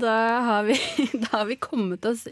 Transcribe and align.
da 0.00 0.14
har, 0.46 0.64
vi, 0.68 0.76
da 1.22 1.28
har 1.38 1.46
vi 1.48 1.56
kommet 1.60 2.04
oss 2.08 2.26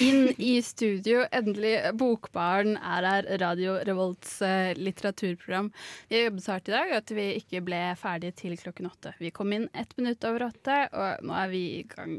inn 0.00 0.28
i 0.36 0.56
studio. 0.62 1.22
Endelig. 1.34 1.74
Bokbaren 1.98 2.76
er 2.76 3.06
her, 3.08 3.28
Radio 3.42 3.76
Revolts 3.88 4.36
eh, 4.44 4.72
litteraturprogram. 4.78 5.70
Vi 6.10 6.18
har 6.18 6.28
jobbet 6.28 6.44
så 6.46 6.54
hardt 6.56 6.70
i 6.70 6.76
dag 6.76 6.94
at 6.98 7.12
vi 7.16 7.26
ikke 7.40 7.62
ble 7.66 7.80
ferdige 8.00 8.36
til 8.44 8.56
klokken 8.60 8.90
åtte. 8.90 9.14
Vi 9.22 9.32
kom 9.34 9.52
inn 9.56 9.68
ett 9.72 9.96
minutt 9.98 10.24
over 10.28 10.48
åtte, 10.50 10.78
og 10.92 11.24
nå 11.26 11.36
er 11.42 11.52
vi 11.52 11.62
i 11.80 11.82
gang. 11.90 12.18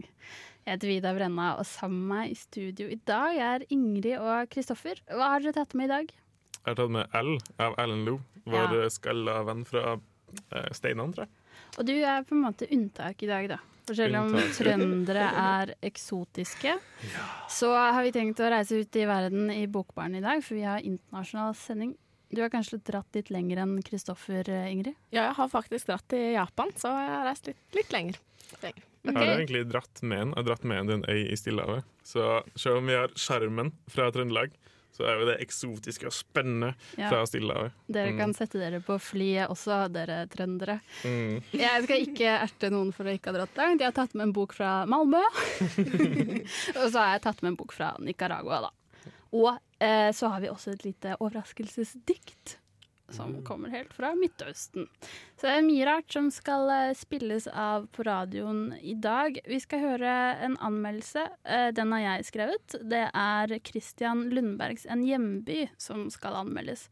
Jeg 0.67 0.75
heter 0.75 0.91
Vida 0.91 1.13
Brenna, 1.16 1.53
og 1.61 1.67
sammen 1.69 2.02
med 2.09 2.16
meg 2.17 2.33
i 2.33 2.39
studio 2.41 2.89
i 2.91 2.99
dag 3.07 3.38
er 3.39 3.67
Ingrid 3.71 4.17
og 4.19 4.49
Kristoffer. 4.52 4.99
Hva 5.07 5.29
har 5.35 5.45
dere 5.45 5.55
tatt 5.61 5.77
med 5.79 5.88
i 5.88 5.93
dag? 5.93 6.11
Jeg 6.57 6.67
har 6.73 6.79
tatt 6.81 6.91
med 6.97 7.16
L 7.16 7.38
av 7.63 7.77
Ellen 7.79 8.03
Lo, 8.09 8.17
vår 8.43 8.73
Ja. 8.81 8.89
skalla 8.91 9.38
venn 9.47 9.63
fra 9.69 9.95
eh, 9.95 10.67
Steinan, 10.75 11.13
tror 11.16 11.23
jeg. 11.29 11.33
Og 11.77 11.85
du 11.88 11.93
er 12.02 12.25
på 12.27 12.35
en 12.35 12.43
måte 12.49 12.67
unntak 12.73 13.23
i 13.23 13.29
dag, 13.29 13.47
da. 13.53 13.61
For 13.87 13.95
selv 13.95 14.17
om 14.19 14.33
trøndere 14.51 15.29
er 15.39 15.69
eksotiske, 15.87 16.73
så 17.55 17.69
har 17.71 18.03
vi 18.03 18.11
tenkt 18.11 18.41
å 18.43 18.49
reise 18.51 18.81
ut 18.83 18.99
i 18.99 19.05
verden 19.07 19.47
i 19.53 19.63
Bokbaren 19.71 20.17
i 20.19 20.23
dag, 20.23 20.43
for 20.43 20.59
vi 20.59 20.65
har 20.67 20.83
internasjonal 20.83 21.55
sending. 21.55 21.93
Du 22.27 22.41
har 22.43 22.51
kanskje 22.51 22.81
dratt 22.83 23.15
litt 23.15 23.31
lenger 23.31 23.61
enn 23.63 23.77
Kristoffer, 23.87 24.43
eh, 24.51 24.67
Ingrid? 24.73 24.97
Ja, 25.15 25.29
jeg 25.29 25.37
har 25.37 25.47
faktisk 25.47 25.87
dratt 25.87 26.03
til 26.11 26.33
Japan, 26.35 26.73
så 26.75 26.91
jeg 26.91 27.13
har 27.13 27.25
reist 27.29 27.47
litt, 27.47 27.61
litt 27.77 27.93
lenger. 27.95 28.19
lenger. 28.59 28.83
Jeg 29.07 29.16
har 29.16 29.38
egentlig 29.38 29.63
dratt 29.71 30.01
med 30.03 30.19
en. 30.19 30.33
Jeg 30.33 30.41
har 30.41 30.47
dratt 30.49 30.66
med 30.67 30.81
en 30.81 30.88
til 30.88 30.97
en 30.97 31.07
øy 31.07 31.22
i 31.31 31.38
Stillehavet. 31.39 31.83
Så 32.03 32.25
selv 32.59 32.81
om 32.81 32.91
vi 32.91 32.99
har 32.99 33.16
skjermen 33.16 33.72
fra 33.88 34.09
Trøndelag, 34.11 34.51
så 34.98 35.06
er 35.08 35.20
jo 35.22 35.28
det 35.30 35.38
eksotiske 35.45 36.08
og 36.09 36.16
spennende 36.17 36.73
Ja. 36.98 37.09
fra 37.12 37.23
Stillehavet. 37.30 37.72
Dere 37.88 38.12
Mm. 38.12 38.17
kan 38.17 38.34
sette 38.34 38.58
dere 38.59 38.80
på 38.81 38.98
flyet 39.00 39.48
også, 39.53 39.92
dere 39.94 40.26
trøndere. 40.28 40.80
Mm. 41.06 41.44
Jeg 41.53 41.84
skal 41.86 42.02
ikke 42.08 42.34
erte 42.42 42.70
noen 42.73 42.92
for 42.94 43.06
å 43.06 43.14
ikke 43.14 43.31
ha 43.31 43.38
dratt 43.40 43.56
langt. 43.62 43.80
Jeg 43.81 43.92
har 43.94 43.98
tatt 44.00 44.16
med 44.16 44.28
en 44.28 44.34
bok 44.34 44.53
fra 44.58 44.86
Malmö. 44.90 45.22
og 46.81 46.92
så 46.92 46.98
har 46.98 47.14
jeg 47.16 47.22
tatt 47.28 47.42
med 47.44 47.53
en 47.53 47.59
bok 47.59 47.72
fra 47.75 47.94
Nicaragua, 48.00 48.62
da. 48.68 48.72
Og 49.38 49.58
eh, 49.84 50.09
så 50.16 50.30
har 50.31 50.42
vi 50.42 50.48
også 50.50 50.73
et 50.73 50.84
lite 50.88 51.16
overraskelsesdikt. 51.20 52.58
Som 53.09 53.44
kommer 53.47 53.72
helt 53.72 53.94
fra 53.95 54.11
Midtøsten. 54.16 54.88
Så 55.39 55.47
det 55.47 55.53
er 55.53 55.63
mye 55.63 55.86
rart 55.88 56.11
som 56.11 56.27
skal 56.33 56.67
eh, 56.73 56.95
spilles 56.97 57.47
av 57.47 57.88
på 57.95 58.03
radioen 58.03 58.73
i 58.81 58.97
dag. 59.00 59.39
Vi 59.47 59.59
skal 59.63 59.83
høre 59.83 60.13
en 60.44 60.58
anmeldelse. 60.59 61.23
Eh, 61.47 61.69
den 61.78 61.95
har 61.95 62.03
jeg 62.03 62.28
skrevet. 62.31 62.78
Det 62.83 63.05
er 63.08 63.55
Christian 63.63 64.28
Lundbergs 64.33 64.85
En 64.91 65.05
hjemby 65.08 65.69
som 65.80 66.09
skal 66.11 66.35
anmeldes. 66.44 66.89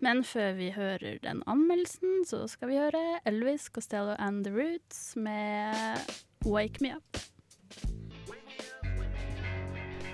Men 0.00 0.24
før 0.24 0.56
vi 0.56 0.72
hører 0.72 1.20
den 1.24 1.44
anmeldelsen, 1.46 2.22
så 2.28 2.46
skal 2.48 2.72
vi 2.72 2.80
høre 2.80 3.04
Elvis 3.28 3.68
Costello 3.68 4.16
and 4.16 4.48
The 4.48 4.56
Roots 4.56 5.16
med 5.20 6.16
Wake 6.48 6.80
Me 6.80 6.96
Up. 6.96 7.20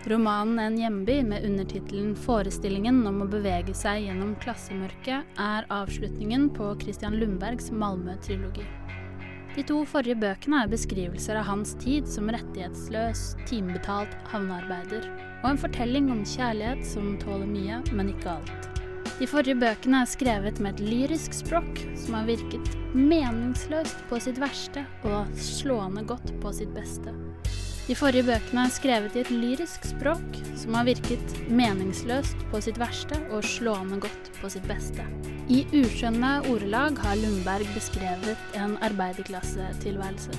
Romanen 0.06 0.58
En 0.58 0.78
hjemby 0.78 1.22
med 1.22 1.44
undertittelen 1.44 2.16
'Forestillingen 2.16 3.06
om 3.06 3.22
å 3.24 3.28
bevege 3.30 3.72
seg 3.72 4.02
gjennom 4.04 4.34
klassemørket' 4.42 5.38
er 5.40 5.66
avslutningen 5.72 6.50
på 6.52 6.74
Christian 6.82 7.16
Lundbergs 7.16 7.70
Malmö-trilogi. 7.72 8.66
De 9.56 9.64
to 9.64 9.78
forrige 9.88 10.18
bøkene 10.20 10.60
er 10.60 10.68
beskrivelser 10.68 11.40
av 11.40 11.48
hans 11.48 11.72
tid 11.80 12.08
som 12.10 12.28
rettighetsløs, 12.28 13.22
timebetalt 13.48 14.12
havnearbeider, 14.28 15.08
og 15.40 15.50
en 15.54 15.62
fortelling 15.64 16.12
om 16.12 16.20
kjærlighet 16.20 16.84
som 16.84 17.14
tåler 17.22 17.48
mye, 17.48 17.80
men 17.96 18.12
ikke 18.12 18.36
alt. 18.36 18.70
De 19.16 19.30
forrige 19.30 19.56
bøkene 19.56 20.02
er 20.02 20.10
skrevet 20.10 20.60
med 20.60 20.74
et 20.74 20.84
lyrisk 20.84 21.32
språk 21.40 21.80
som 21.96 22.18
har 22.18 22.28
virket 22.28 22.76
meningsløst 22.92 24.04
på 24.10 24.20
sitt 24.20 24.42
verste 24.42 24.84
og 25.06 25.32
slående 25.38 26.04
godt 26.04 26.34
på 26.44 26.52
sitt 26.52 26.76
beste. 26.76 27.14
De 27.84 27.92
forrige 27.92 28.24
bøkene 28.24 28.62
er 28.64 28.72
skrevet 28.72 29.16
i 29.16 29.20
et 29.20 29.30
lyrisk 29.32 29.82
språk 29.84 30.38
som 30.56 30.76
har 30.78 30.86
virket 30.88 31.34
meningsløst 31.52 32.46
på 32.48 32.60
sitt 32.64 32.78
verste 32.80 33.18
og 33.28 33.44
slående 33.44 33.98
godt 34.00 34.30
på 34.38 34.48
sitt 34.54 34.64
beste. 34.70 35.04
I 35.52 35.66
uskjønne 35.76 36.38
ordelag 36.48 36.96
har 37.04 37.18
Lundberg 37.20 37.68
beskrevet 37.76 38.56
en 38.56 38.78
arbeiderklassetilværelse. 38.88 40.32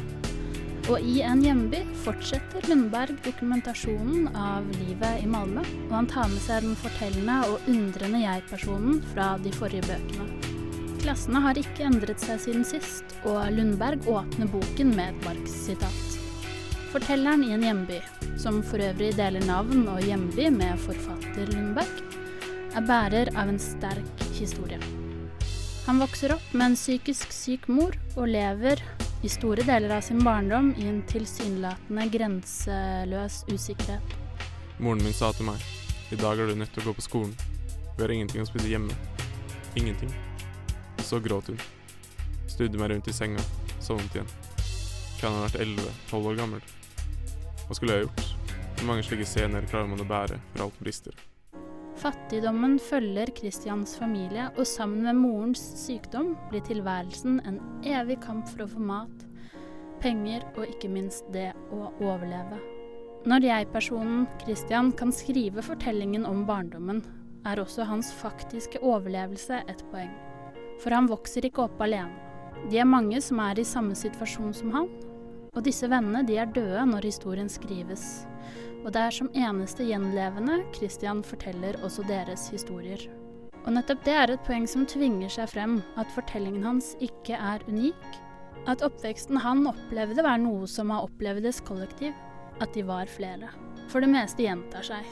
Og 0.90 1.06
i 1.06 1.20
En 1.26 1.42
hjemby 1.42 1.84
fortsetter 2.02 2.66
Lundberg 2.70 3.22
dokumentasjonen 3.26 4.28
av 4.34 4.66
livet 4.80 5.22
i 5.22 5.30
Malmö, 5.30 5.62
og 5.88 5.96
han 6.00 6.10
tar 6.10 6.30
med 6.34 6.42
seg 6.42 6.66
den 6.66 6.76
fortellende 6.82 7.40
og 7.50 7.70
undrende 7.70 8.26
jeg-personen 8.26 9.02
fra 9.14 9.36
de 9.42 9.54
forrige 9.54 9.86
bøkene. 9.86 10.28
Klassene 11.06 11.42
har 11.46 11.62
ikke 11.62 11.86
endret 11.86 12.22
seg 12.26 12.42
siden 12.42 12.66
sist, 12.66 13.18
og 13.22 13.42
Lundberg 13.54 14.10
åpner 14.10 14.50
boken 14.50 14.94
med 14.98 15.14
et 15.14 15.26
Marx-sitat. 15.30 16.15
Fortelleren 16.96 17.44
i 17.44 17.52
en 17.52 17.64
hjemby, 17.64 17.98
som 18.40 18.62
for 18.64 18.80
øvrig 18.80 19.10
deler 19.18 19.44
navn 19.44 19.82
og 19.92 19.98
hjemby 20.00 20.46
med 20.48 20.78
forfatter 20.80 21.50
Lundberg, 21.52 21.98
er 22.72 22.86
bærer 22.88 23.32
av 23.36 23.50
en 23.52 23.58
sterk 23.60 24.22
historie. 24.38 24.78
Han 25.90 26.00
vokser 26.00 26.32
opp 26.38 26.54
med 26.54 26.70
en 26.70 26.78
psykisk 26.80 27.34
syk 27.36 27.68
mor 27.68 27.98
og 28.16 28.30
lever 28.32 28.80
i 29.28 29.32
store 29.34 29.66
deler 29.68 29.92
av 29.98 30.06
sin 30.08 30.22
barndom 30.24 30.70
i 30.80 30.88
en 30.88 31.02
tilsynelatende 31.10 32.06
grenseløs 32.14 33.42
usikkerhet. 33.52 34.16
Moren 34.80 35.04
min 35.04 35.18
sa 35.20 35.34
til 35.36 35.50
meg 35.50 35.68
i 36.16 36.22
dag 36.22 36.40
er 36.40 36.48
du 36.48 36.56
nødt 36.56 36.72
til 36.78 36.86
å 36.86 36.94
gå 36.94 36.96
på 37.02 37.08
skolen. 37.10 37.36
Vi 37.98 38.06
har 38.06 38.16
ingenting 38.16 38.46
å 38.46 38.48
spise 38.48 38.72
hjemme. 38.72 38.96
Ingenting. 39.76 40.16
Så 41.04 41.20
gråt 41.20 41.52
hun. 41.52 41.60
Snudde 42.56 42.80
meg 42.80 42.96
rundt 42.96 43.12
i 43.12 43.20
senga, 43.20 43.44
sovnet 43.84 44.16
igjen. 44.16 44.34
Kan 45.20 45.36
ha 45.36 45.44
vært 45.50 45.60
11-12 45.60 46.32
år 46.32 46.40
gammel. 46.40 46.64
Hva 47.66 47.76
skulle 47.78 47.96
jeg 47.96 48.06
gjort? 48.06 48.26
Hvor 48.76 48.88
mange 48.92 49.04
slike 49.08 49.26
scener 49.26 49.66
klarer 49.66 49.88
man 49.90 50.04
å 50.04 50.06
bære 50.06 50.36
for 50.52 50.68
alt 50.68 50.76
brister? 50.84 51.16
Fattigdommen 51.98 52.76
følger 52.78 53.32
Christians 53.34 53.96
familie, 53.98 54.50
og 54.54 54.68
sammen 54.70 55.02
med 55.08 55.18
morens 55.18 55.64
sykdom 55.80 56.36
blir 56.52 56.62
tilværelsen 56.68 57.40
en 57.48 57.58
evig 57.88 58.20
kamp 58.22 58.46
for 58.52 58.66
å 58.66 58.70
få 58.70 58.84
mat, 58.84 59.24
penger 60.04 60.46
og 60.54 60.68
ikke 60.68 60.92
minst 60.92 61.26
det 61.34 61.48
å 61.74 61.88
overleve. 62.04 62.60
Når 63.26 63.48
jeg-personen 63.48 64.28
Christian 64.44 64.92
kan 64.94 65.16
skrive 65.16 65.64
fortellingen 65.66 66.28
om 66.30 66.44
barndommen, 66.46 67.02
er 67.50 67.64
også 67.64 67.88
hans 67.90 68.12
faktiske 68.14 68.84
overlevelse 68.86 69.64
et 69.66 69.82
poeng. 69.90 70.14
For 70.84 70.94
han 70.94 71.10
vokser 71.10 71.48
ikke 71.50 71.66
opp 71.66 71.82
alene. 71.82 72.14
De 72.70 72.78
er 72.78 72.90
mange 72.90 73.18
som 73.26 73.42
er 73.42 73.58
i 73.58 73.66
samme 73.66 73.98
situasjon 73.98 74.54
som 74.54 74.74
han, 74.76 74.92
og 75.56 75.64
disse 75.66 75.88
vennene 75.92 76.26
de 76.28 76.38
er 76.40 76.52
døde 76.52 76.84
når 76.92 77.08
historien 77.08 77.50
skrives. 77.52 78.26
Og 78.86 78.92
det 78.94 79.02
er 79.02 79.16
som 79.16 79.32
eneste 79.34 79.88
gjenlevende 79.88 80.60
Christian 80.76 81.24
forteller 81.26 81.80
også 81.84 82.06
deres 82.06 82.50
historier. 82.54 83.02
Og 83.66 83.74
nettopp 83.74 84.04
det 84.06 84.14
er 84.14 84.34
et 84.36 84.46
poeng 84.46 84.68
som 84.70 84.86
tvinger 84.86 85.32
seg 85.32 85.50
frem, 85.56 85.80
at 85.98 86.12
fortellingen 86.14 86.68
hans 86.68 86.94
ikke 87.02 87.34
er 87.34 87.66
unik. 87.66 88.22
At 88.70 88.84
oppveksten 88.86 89.42
han 89.42 89.66
opplevde 89.70 90.26
var 90.26 90.38
noe 90.42 90.70
som 90.70 90.94
har 90.94 91.08
opplevdes 91.08 91.64
kollektiv. 91.66 92.14
At 92.62 92.78
de 92.78 92.86
var 92.86 93.10
flere. 93.10 93.50
For 93.90 94.06
det 94.06 94.12
meste 94.14 94.46
gjentar 94.46 94.86
seg. 94.86 95.06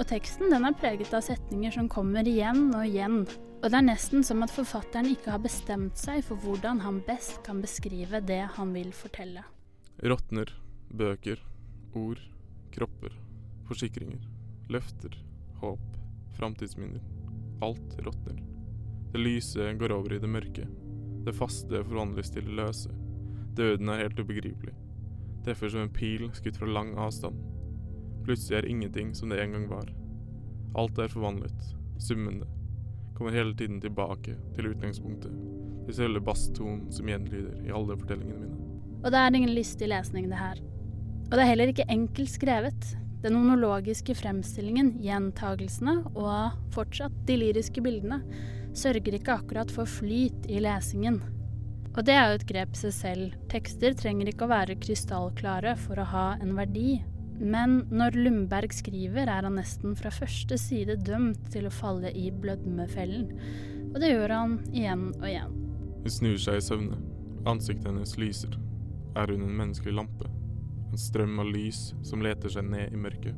Og 0.00 0.06
teksten 0.08 0.48
den 0.50 0.64
er 0.64 0.76
preget 0.76 1.12
av 1.14 1.24
setninger 1.26 1.74
som 1.76 1.90
kommer 1.92 2.26
igjen 2.26 2.70
og 2.72 2.86
igjen. 2.88 3.22
Og 3.60 3.68
det 3.68 3.78
er 3.78 3.90
nesten 3.92 4.24
som 4.26 4.40
at 4.42 4.50
forfatteren 4.50 5.12
ikke 5.12 5.36
har 5.36 5.44
bestemt 5.44 6.00
seg 6.00 6.24
for 6.26 6.40
hvordan 6.42 6.80
han 6.82 7.04
best 7.06 7.42
kan 7.46 7.60
beskrive 7.62 8.24
det 8.24 8.46
han 8.56 8.72
vil 8.74 8.90
fortelle. 8.96 9.44
Råtner, 10.02 10.48
bøker, 10.90 11.38
ord, 11.94 12.18
kropper, 12.74 13.12
forsikringer, 13.68 14.24
løfter, 14.66 15.14
håp, 15.60 15.84
framtidsminner. 16.34 17.04
Alt 17.62 17.94
råtner. 18.02 18.40
Det 19.12 19.20
lyse 19.22 19.68
går 19.78 19.94
over 19.94 20.16
i 20.16 20.18
det 20.18 20.30
mørke. 20.30 20.66
Det 21.22 21.34
faste 21.38 21.84
forvandles 21.86 22.32
til 22.34 22.48
det 22.48 22.56
løse. 22.58 22.90
Døden 23.54 23.92
er 23.94 24.02
helt 24.02 24.18
ubegripelig. 24.18 24.74
Treffer 25.46 25.70
som 25.70 25.84
en 25.86 25.94
pil 25.94 26.26
skutt 26.34 26.58
fra 26.58 26.66
lang 26.66 26.96
avstand. 26.98 27.38
Plutselig 28.26 28.58
er 28.58 28.70
ingenting 28.72 29.14
som 29.14 29.30
det 29.30 29.38
en 29.38 29.54
gang 29.54 29.70
var. 29.70 29.94
Alt 30.82 30.98
er 30.98 31.14
forvandlet, 31.14 31.70
summende. 32.02 32.50
Kommer 33.14 33.38
hele 33.38 33.54
tiden 33.54 33.78
tilbake 33.78 34.34
til 34.58 34.72
utgangspunktet. 34.74 35.38
Til 35.86 36.00
selve 36.02 36.26
basstonen 36.26 36.88
som 36.90 37.06
gjenlyder 37.06 37.68
i 37.68 37.70
alle 37.70 38.00
fortellingene 38.02 38.42
mine. 38.48 38.61
Og 39.02 39.10
det 39.10 39.18
er 39.18 39.34
ingen 39.34 39.54
lystig 39.54 39.88
lesning, 39.90 40.28
det 40.30 40.38
her. 40.38 40.58
Og 41.28 41.36
det 41.36 41.44
er 41.44 41.50
heller 41.50 41.72
ikke 41.72 41.88
enkelt 41.90 42.30
skrevet. 42.30 42.88
Den 43.22 43.36
monologiske 43.38 44.14
fremstillingen, 44.18 44.96
gjentagelsene 45.02 46.00
og 46.12 46.56
fortsatt 46.74 47.14
de 47.28 47.38
lyriske 47.38 47.82
bildene 47.82 48.18
sørger 48.74 49.18
ikke 49.18 49.36
akkurat 49.38 49.70
for 49.70 49.86
flyt 49.86 50.48
i 50.50 50.58
lesingen. 50.62 51.20
Og 51.92 52.06
det 52.08 52.14
er 52.16 52.30
jo 52.30 52.38
et 52.38 52.46
grep 52.48 52.76
seg 52.78 52.94
selv. 52.96 53.34
Tekster 53.52 53.94
trenger 53.98 54.30
ikke 54.30 54.46
å 54.46 54.52
være 54.52 54.78
krystallklare 54.80 55.74
for 55.80 56.00
å 56.00 56.08
ha 56.08 56.26
en 56.40 56.54
verdi. 56.56 57.02
Men 57.42 57.82
når 57.92 58.16
Lundberg 58.16 58.72
skriver, 58.74 59.26
er 59.26 59.44
han 59.44 59.58
nesten 59.58 59.96
fra 59.98 60.12
første 60.14 60.56
side 60.60 60.98
dømt 61.04 61.50
til 61.52 61.68
å 61.68 61.74
falle 61.74 62.12
i 62.16 62.30
blødmefellen. 62.32 63.28
Og 63.92 64.00
det 64.00 64.12
gjør 64.14 64.36
han 64.38 64.58
igjen 64.72 65.08
og 65.18 65.26
igjen. 65.28 65.56
Hun 66.02 66.16
snur 66.16 66.38
seg 66.40 66.58
i 66.58 66.64
søvne. 66.64 67.00
Ansiktet 67.50 67.90
hennes 67.90 68.16
lyser. 68.20 68.56
Er 69.16 69.28
hun 69.28 69.42
en 69.44 69.56
menneskelig 69.58 69.92
lampe? 69.96 70.28
En 70.92 71.00
strøm 71.00 71.40
av 71.42 71.50
lys 71.52 71.90
som 72.04 72.22
leter 72.24 72.52
seg 72.52 72.64
ned 72.68 72.92
i 72.92 73.00
mørket. 73.00 73.36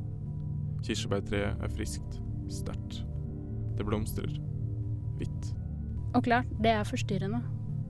Kirsebærtreet 0.85 1.63
er 1.63 1.73
friskt, 1.73 2.19
sterkt. 2.51 3.01
Det 3.75 3.87
blomstrer. 3.87 4.31
Hvitt. 5.19 5.51
Og 6.15 6.23
klart, 6.27 6.47
det 6.63 6.71
er 6.71 6.87
forstyrrende. 6.87 7.41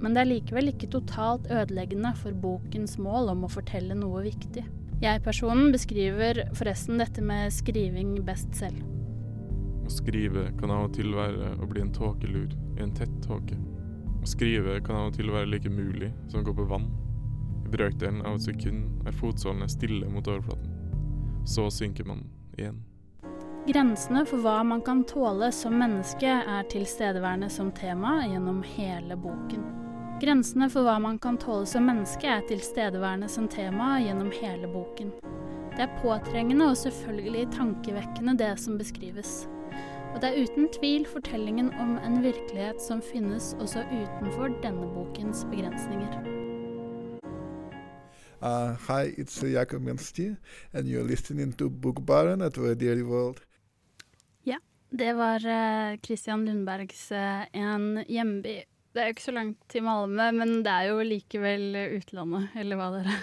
Men 0.02 0.16
det 0.16 0.24
er 0.24 0.32
likevel 0.32 0.72
ikke 0.72 0.90
totalt 0.92 1.48
ødeleggende 1.52 2.12
for 2.20 2.36
bokens 2.36 2.98
mål 3.02 3.32
om 3.36 3.46
å 3.46 3.52
fortelle 3.52 3.96
noe 3.98 4.26
viktig. 4.26 4.66
Jeg-personen 5.04 5.72
beskriver 5.76 6.42
forresten 6.56 7.00
dette 7.02 7.22
med 7.24 7.54
skriving 7.54 8.18
best 8.26 8.54
selv. 8.58 8.82
Å 9.86 9.94
skrive 9.94 10.50
kan 10.58 10.74
av 10.74 10.88
og 10.88 10.96
til 10.98 11.14
være 11.14 11.54
å 11.62 11.70
bli 11.70 11.84
en 11.84 11.94
tåkelur 11.94 12.50
i 12.50 12.84
en 12.84 12.94
tett 12.98 13.14
tåke. 13.26 13.58
Å 14.26 14.30
skrive 14.30 14.80
kan 14.86 14.98
av 14.98 15.12
og 15.12 15.18
til 15.20 15.30
være 15.30 15.52
like 15.52 15.70
mulig 15.70 16.10
som 16.26 16.42
å 16.42 16.48
gå 16.48 16.56
på 16.58 16.66
vann. 16.72 16.88
Brøkdelen 17.76 18.22
av 18.24 18.38
et 18.38 18.46
sekund 18.48 19.08
er 19.08 19.16
fotsålene 19.20 19.68
stille 19.68 20.08
mot 20.08 20.28
overflaten. 20.32 20.76
Så 21.46 21.68
synker 21.74 22.08
man 22.08 22.22
igjen. 22.56 22.78
Grensene 23.66 24.22
for 24.30 24.46
hva 24.46 24.60
man 24.64 24.84
kan 24.86 25.02
tåle 25.10 25.50
som 25.52 25.76
menneske, 25.82 26.30
er 26.30 26.68
tilstedeværende 26.72 27.50
som 27.50 27.72
tema 27.76 28.20
gjennom 28.30 28.62
hele 28.76 29.18
boken. 29.18 29.66
Grensene 30.22 30.70
for 30.72 30.88
hva 30.88 31.00
man 31.02 31.18
kan 31.20 31.40
tåle 31.42 31.66
som 31.68 31.90
menneske, 31.90 32.30
er 32.30 32.46
tilstedeværende 32.48 33.28
som 33.28 33.50
tema 33.52 33.98
gjennom 34.00 34.30
hele 34.38 34.70
boken. 34.72 35.12
Det 35.76 35.84
er 35.84 35.98
påtrengende 36.00 36.70
og 36.72 36.78
selvfølgelig 36.80 37.50
tankevekkende, 37.58 38.38
det 38.40 38.54
som 38.62 38.78
beskrives. 38.80 39.50
Og 40.14 40.22
det 40.22 40.30
er 40.30 40.46
uten 40.46 40.70
tvil 40.78 41.04
fortellingen 41.10 41.74
om 41.82 41.98
en 42.00 42.22
virkelighet 42.24 42.80
som 42.80 43.04
finnes 43.04 43.52
også 43.60 43.84
utenfor 43.92 44.56
denne 44.64 44.88
bokens 44.94 45.44
begrensninger. 45.52 46.45
Uh, 48.46 48.76
hi, 48.88 49.12
it's 49.18 49.42
uh, 49.42 49.48
Jakob 49.48 49.82
Minsti, 49.82 50.38
and 50.72 50.88
you're 50.88 51.04
listening 51.04 51.52
to 51.54 51.68
Bookbaren 51.68 52.46
at 52.46 52.54
Daily 52.78 53.02
World. 53.02 53.42
Det 54.96 55.14
var 55.14 55.44
uh, 55.46 55.98
Christian 55.98 56.46
Lundbergs 56.46 57.12
uh, 57.12 57.44
En 57.52 58.04
hjemby. 58.08 58.54
Det 58.94 59.02
er 59.02 59.10
jo 59.10 59.16
ikke 59.16 59.26
så 59.26 59.34
langt 59.36 59.58
til 59.68 59.84
Malmö, 59.84 60.30
men 60.32 60.62
det 60.64 60.72
er 60.72 60.92
jo 60.92 61.02
likevel 61.04 61.66
utlandet, 61.98 62.54
eller 62.56 62.80
hva 62.80 62.92
dere? 62.94 63.18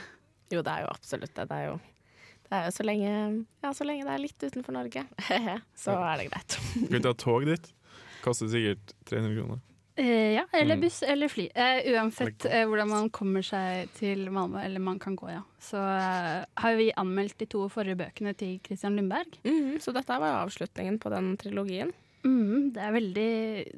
Jo, 0.53 0.61
det 0.61 0.75
er 0.75 0.83
jo 0.85 0.91
absolutt 0.91 1.33
det. 1.39 1.47
Det 1.49 1.61
er 1.63 1.71
jo, 1.71 1.79
det 2.43 2.59
er 2.59 2.67
jo 2.67 2.75
så, 2.77 2.85
lenge, 2.91 3.15
ja, 3.65 3.73
så 3.73 3.87
lenge 3.89 4.05
det 4.05 4.13
er 4.13 4.25
litt 4.27 4.45
utenfor 4.45 4.77
Norge, 4.77 5.07
så 5.87 5.97
er 5.97 6.21
det 6.21 6.29
greit. 6.33 6.59
Du 6.75 6.91
kan 6.93 7.07
ta 7.07 7.15
tog 7.17 7.47
dit. 7.49 7.71
Koster 8.27 8.51
sikkert 8.53 8.93
300 9.09 9.39
kroner. 9.39 9.63
Eh, 9.97 10.35
ja, 10.39 10.47
eller 10.53 10.77
Mm. 10.77 10.81
buss 10.81 11.03
eller 11.03 11.29
fly. 11.29 11.51
Eh, 11.55 11.83
uansett 11.93 12.45
eh, 12.49 12.65
hvordan 12.65 12.89
man 12.89 13.11
kommer 13.11 13.43
seg 13.45 13.91
til 13.99 14.25
Malmö, 14.33 14.63
eller 14.65 14.81
man 14.81 14.99
kan 14.99 15.15
gå, 15.17 15.29
ja. 15.31 15.43
Så 15.61 15.77
eh, 15.77 16.45
har 16.57 16.77
vi 16.79 16.91
anmeldt 16.97 17.37
de 17.39 17.47
to 17.47 17.67
forrige 17.69 17.99
bøkene 18.01 18.33
til 18.37 18.59
Christian 18.65 18.97
Lundberg. 18.97 19.37
Mm, 19.45 19.77
så 19.85 19.93
dette 19.93 20.17
var 20.19 20.39
avslutningen 20.47 20.99
på 20.99 21.11
den 21.13 21.37
trilogien. 21.37 21.93
Mm, 22.25 22.73
det, 22.73 22.81
er 22.87 22.93
veldig, 22.95 23.31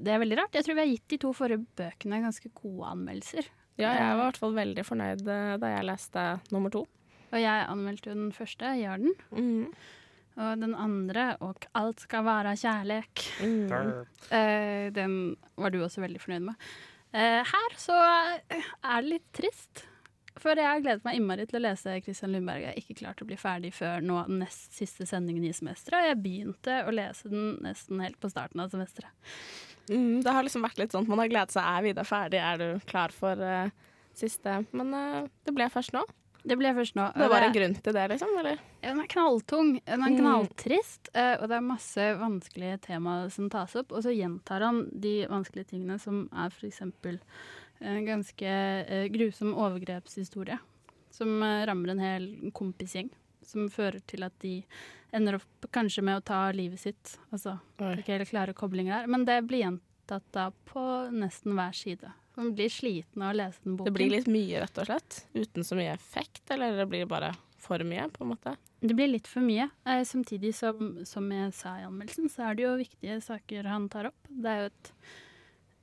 det 0.04 0.12
er 0.14 0.18
veldig 0.22 0.38
rart. 0.38 0.52
Jeg 0.54 0.64
tror 0.66 0.74
vi 0.78 0.84
har 0.84 0.92
gitt 0.92 1.08
de 1.08 1.18
to 1.18 1.32
forrige 1.32 1.66
bøkene 1.80 2.22
ganske 2.22 2.50
gode 2.54 2.86
anmeldelser. 2.92 3.50
Ja, 3.76 3.90
jeg 3.96 4.04
var 4.14 4.20
i 4.20 4.24
hvert 4.28 4.36
fall 4.38 4.54
veldig 4.54 4.84
fornøyd 4.86 5.26
eh, 5.26 5.56
da 5.58 5.66
jeg 5.74 5.88
leste 5.90 6.26
nummer 6.54 6.70
to. 6.70 6.84
Og 7.34 7.40
jeg 7.42 7.66
anmeldte 7.66 8.12
jo 8.12 8.14
den 8.20 8.30
første, 8.36 8.70
Jarden. 8.78 9.14
Mhm. 9.34 9.74
Og 10.34 10.60
den 10.60 10.74
andre, 10.74 11.36
Og 11.40 11.66
alt 11.78 12.00
skal 12.00 12.24
være 12.26 12.56
kjærlek. 12.58 13.24
mm. 13.40 14.06
Eh, 14.30 14.90
den 14.92 15.36
var 15.56 15.70
du 15.70 15.82
også 15.84 16.02
veldig 16.02 16.20
fornøyd 16.20 16.48
med. 16.50 16.54
Eh, 17.14 17.42
her 17.46 17.76
så 17.78 17.94
er 17.94 19.02
det 19.02 19.10
litt 19.12 19.28
trist. 19.32 19.84
For 20.34 20.58
jeg 20.58 20.66
har 20.66 20.80
gledet 20.82 21.04
meg 21.06 21.20
innmari 21.20 21.44
til 21.46 21.60
å 21.60 21.62
lese 21.62 22.00
Christian 22.02 22.32
Lundberg. 22.34 22.64
Jeg 22.64 22.72
har 22.72 22.80
ikke 22.80 22.98
klart 22.98 23.22
å 23.22 23.28
bli 23.28 23.36
ferdig 23.38 23.70
før 23.76 24.02
nå 24.02 24.18
den 24.26 24.40
nest 24.42 24.74
siste 24.74 25.06
sendingen 25.06 25.46
i 25.46 25.52
semesteret. 25.54 26.00
Og 26.00 26.10
jeg 26.10 26.22
begynte 26.24 26.80
å 26.82 26.94
lese 26.94 27.30
den 27.30 27.54
nesten 27.62 28.02
helt 28.02 28.18
på 28.18 28.32
starten 28.32 28.64
av 28.64 28.72
semesteret. 28.74 29.14
Mm, 29.92 30.24
det 30.24 30.32
har 30.32 30.42
liksom 30.42 30.64
vært 30.64 30.80
litt 30.80 30.94
sånn 30.96 31.06
at 31.06 31.12
man 31.12 31.22
har 31.22 31.30
gledet 31.30 31.54
seg. 31.54 31.62
Er 31.62 31.86
Vida 31.86 32.06
ferdig? 32.08 32.42
Er 32.42 32.58
du 32.58 32.84
klar 32.90 33.14
for 33.14 33.38
uh, 33.38 33.70
siste? 34.16 34.58
Men 34.74 34.90
uh, 34.96 35.30
det 35.46 35.54
ble 35.54 35.70
først 35.70 35.94
nå. 35.94 36.02
Det 36.46 36.58
ble 36.60 36.74
først 36.76 36.94
nå. 36.98 37.06
Det 37.16 37.28
var 37.32 37.40
en 37.46 37.54
grunn 37.54 37.74
til 37.80 37.94
det, 37.96 38.02
liksom? 38.10 38.32
Eller? 38.38 38.58
Ja, 38.82 38.90
Den 38.90 39.00
er 39.00 39.06
knalltung. 39.08 39.70
Den 39.86 40.02
er 40.04 40.10
Mm. 40.10 40.18
knalltrist, 40.18 41.08
eh, 41.14 41.36
og 41.40 41.48
det 41.48 41.56
er 41.56 41.60
masse 41.64 42.04
vanskelige 42.20 42.80
temaer 42.84 43.30
som 43.32 43.48
tas 43.48 43.74
opp. 43.76 43.92
Og 43.92 44.02
så 44.04 44.12
gjentar 44.12 44.60
han 44.60 44.90
de 44.92 45.26
vanskelige 45.26 45.70
tingene 45.72 45.98
som 45.98 46.28
er 46.32 46.50
f.eks. 46.52 46.82
en 47.80 48.04
ganske 48.06 48.42
eh, 48.44 49.08
grusom 49.08 49.54
overgrepshistorie. 49.54 50.58
Som 51.10 51.42
eh, 51.42 51.64
rammer 51.66 51.90
en 51.94 51.98
hel 52.04 52.28
kompisgjeng. 52.52 53.08
Som 53.44 53.68
fører 53.70 54.00
til 54.06 54.22
at 54.24 54.32
de 54.40 54.62
ender 55.12 55.36
opp 55.36 55.68
kanskje 55.72 56.02
med 56.02 56.18
å 56.20 56.24
ta 56.24 56.50
livet 56.52 56.78
sitt. 56.80 57.16
Altså, 57.32 57.58
det 57.78 57.86
er 57.86 57.96
ikke 58.02 58.18
helt 58.18 58.30
klare 58.30 58.54
koblinger 58.54 59.00
der. 59.00 59.06
Men 59.06 59.24
det 59.24 59.40
blir 59.48 59.62
gjentatt 59.64 60.24
da 60.32 60.50
på 60.66 60.84
nesten 61.12 61.54
hver 61.54 61.72
side. 61.72 62.12
Man 62.34 62.54
blir 62.54 62.70
sliten 62.72 63.22
av 63.22 63.30
å 63.30 63.38
lese 63.38 63.62
den 63.62 63.76
boken. 63.78 63.90
Det 63.92 63.96
blir 63.98 64.10
litt 64.10 64.30
mye, 64.30 64.60
rett 64.64 64.78
og 64.82 64.88
slett? 64.88 65.18
Uten 65.34 65.66
så 65.66 65.78
mye 65.78 65.92
effekt, 65.94 66.42
eller 66.50 66.76
det 66.80 66.86
blir 66.90 67.06
bare 67.10 67.30
for 67.62 67.82
mye, 67.86 68.08
på 68.12 68.24
en 68.24 68.32
måte? 68.32 68.56
Det 68.80 68.94
blir 68.96 69.12
litt 69.12 69.28
for 69.30 69.44
mye. 69.44 69.68
Eh, 69.88 70.02
samtidig 70.04 70.50
som, 70.56 71.04
som 71.08 71.28
jeg 71.32 71.52
sa 71.56 71.78
i 71.78 71.84
anmeldelsen, 71.86 72.28
så 72.32 72.48
er 72.48 72.58
det 72.58 72.66
jo 72.66 72.72
viktige 72.80 73.20
saker 73.24 73.70
han 73.70 73.86
tar 73.92 74.10
opp. 74.10 74.26
Det 74.28 74.50
er 74.50 74.64
jo 74.64 74.72
et 74.72 74.90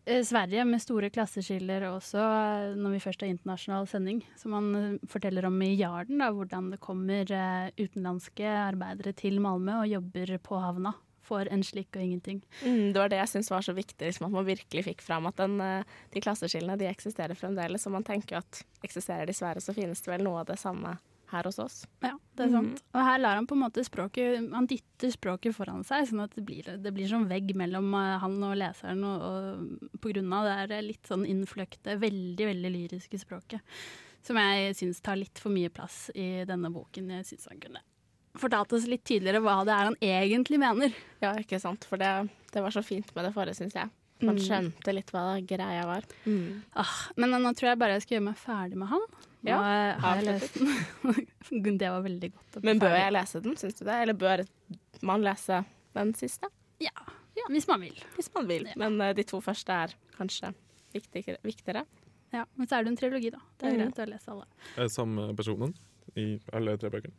eh, 0.05 0.23
Sverige 0.27 0.65
med 0.67 0.83
store 0.83 1.09
klasseskiller 1.13 1.87
også, 1.89 2.19
eh, 2.19 2.75
når 2.77 2.97
vi 2.97 3.03
først 3.07 3.23
har 3.23 3.31
internasjonal 3.31 3.87
sending, 3.89 4.19
som 4.37 4.57
han 4.59 4.69
eh, 4.77 5.07
forteller 5.09 5.47
om 5.47 5.55
i 5.65 5.71
Jarden, 5.79 6.19
da, 6.21 6.29
hvordan 6.35 6.73
det 6.75 6.81
kommer 6.83 7.31
eh, 7.31 7.71
utenlandske 7.79 8.51
arbeidere 8.67 9.15
til 9.17 9.39
Malmö 9.41 9.79
og 9.85 9.89
jobber 9.95 10.35
på 10.43 10.59
havna 10.61 10.93
for 11.31 11.51
en 11.51 11.63
slikk 11.65 11.95
og 11.95 12.03
ingenting. 12.03 12.41
Mm, 12.61 12.91
det 12.91 12.99
var 12.99 13.11
det 13.11 13.21
jeg 13.21 13.33
syntes 13.33 13.51
var 13.53 13.65
så 13.65 13.75
viktig, 13.77 14.01
liksom, 14.03 14.27
at 14.27 14.35
man 14.35 14.49
virkelig 14.49 14.87
fikk 14.89 15.05
fram 15.05 15.29
at 15.29 15.39
den, 15.39 15.59
eh, 15.63 15.95
de 16.13 16.23
klasseskillene 16.23 16.79
de 16.81 16.89
eksisterer 16.91 17.39
fremdeles. 17.39 17.87
Og 17.87 17.95
man 17.95 18.07
tenker 18.07 18.41
at 18.41 18.63
eksisterer 18.83 19.29
dessverre, 19.29 19.63
så 19.63 19.75
finnes 19.77 20.03
det 20.03 20.11
vel 20.11 20.25
noe 20.27 20.43
av 20.43 20.51
det 20.51 20.59
samme 20.61 20.97
her 21.31 21.47
hos 21.47 21.59
oss. 21.63 21.77
Ja, 22.03 22.17
det 22.35 22.47
er 22.47 22.51
sant. 22.51 22.81
Og 22.91 23.05
her 23.07 23.21
lar 23.21 23.37
han 23.39 23.47
på 23.47 23.55
en 23.55 23.63
måte 23.63 23.83
språket 23.87 24.49
Han 24.51 24.67
dytter 24.67 25.13
språket 25.13 25.55
foran 25.55 25.85
seg, 25.87 26.09
sånn 26.09 26.23
at 26.25 26.35
det 26.35 26.43
blir, 26.47 26.67
det 26.83 26.93
blir 26.95 27.07
sånn 27.07 27.29
vegg 27.29 27.53
mellom 27.57 27.87
eh, 27.97 28.17
han 28.23 28.37
og 28.47 28.57
leseren, 28.59 29.05
og, 29.07 29.27
og 29.27 30.01
på 30.03 30.11
grunn 30.13 30.35
av 30.35 30.49
det 30.67 30.79
er 30.79 30.87
litt 30.89 31.07
sånn 31.07 31.23
innfløkte, 31.29 31.95
veldig, 32.01 32.49
veldig 32.51 32.73
lyriske 32.75 33.21
språket. 33.21 33.63
Som 34.21 34.37
jeg 34.37 34.75
syns 34.77 35.01
tar 35.01 35.17
litt 35.17 35.39
for 35.41 35.53
mye 35.53 35.71
plass 35.73 36.11
i 36.13 36.43
denne 36.45 36.69
boken. 36.73 37.09
Jeg 37.15 37.31
syns 37.31 37.47
han 37.49 37.63
kunne 37.63 37.81
fortalt 38.41 38.73
oss 38.77 38.87
litt 38.89 39.03
tydeligere 39.07 39.41
hva 39.45 39.59
det 39.67 39.73
er 39.75 39.87
han 39.89 39.97
egentlig 40.03 40.59
mener. 40.61 40.93
Ja, 41.23 41.33
ikke 41.39 41.59
sant? 41.61 41.85
For 41.87 42.01
det, 42.01 42.11
det 42.53 42.63
var 42.65 42.73
så 42.75 42.83
fint 42.85 43.09
med 43.15 43.25
det 43.29 43.33
forrige, 43.37 43.57
syns 43.61 43.77
jeg. 43.77 43.89
Man 44.21 44.35
Mm. 44.37 44.41
skjønte 44.45 44.93
litt 44.93 45.09
hva 45.09 45.21
greia 45.49 45.81
var. 45.89 46.03
Ah, 46.77 46.91
men 47.17 47.31
nå 47.33 47.51
tror 47.57 47.71
jeg 47.71 47.79
bare 47.81 47.95
jeg 47.95 48.03
skal 48.03 48.15
gjøre 48.19 48.27
meg 48.27 48.37
ferdig 48.37 48.77
med 48.77 48.87
han. 48.91 49.05
Nå 49.41 49.49
Ja, 49.49 49.61
har 50.03 50.19
jeg 50.21 50.25
lest 50.27 50.59
den. 50.59 51.77
det 51.81 51.89
var 51.89 52.03
veldig 52.05 52.29
godt. 52.35 52.59
Men 52.63 52.77
bør 52.79 52.91
ferdig. 52.93 53.01
jeg 53.07 53.15
lese 53.15 53.41
den, 53.41 53.55
syns 53.57 53.79
du 53.79 53.85
det? 53.87 53.95
Eller 54.03 54.13
bør 54.13 54.43
man 55.01 55.23
lese 55.25 55.63
den 55.97 56.13
siste? 56.13 56.51
Ja, 56.81 56.93
hvis 57.49 57.65
man 57.67 57.81
vil. 57.81 57.97
Hvis 58.19 58.29
man 58.35 58.45
vil. 58.47 58.67
Ja. 58.69 58.75
Men 58.77 59.01
uh, 59.01 59.09
de 59.17 59.23
to 59.25 59.41
første 59.41 59.73
er 59.73 59.95
kanskje 60.19 60.53
viktigere. 60.93 61.39
viktigere. 61.41 61.85
Ja, 62.31 62.45
men 62.55 62.67
så 62.69 62.77
er 62.77 62.83
det 62.85 62.91
en 62.93 62.97
trilogi, 63.01 63.31
da. 63.33 63.39
Det 63.57 63.71
er 63.71 63.77
greit 63.79 63.97
å 64.05 64.05
lese 64.11 64.29
alle. 64.31 64.45
Er 64.77 64.85
det 64.85 64.93
samme 64.93 65.31
personen 65.35 65.73
i 66.15 66.37
alle 66.53 66.77
tre 66.77 66.91
bøkene? 66.93 67.17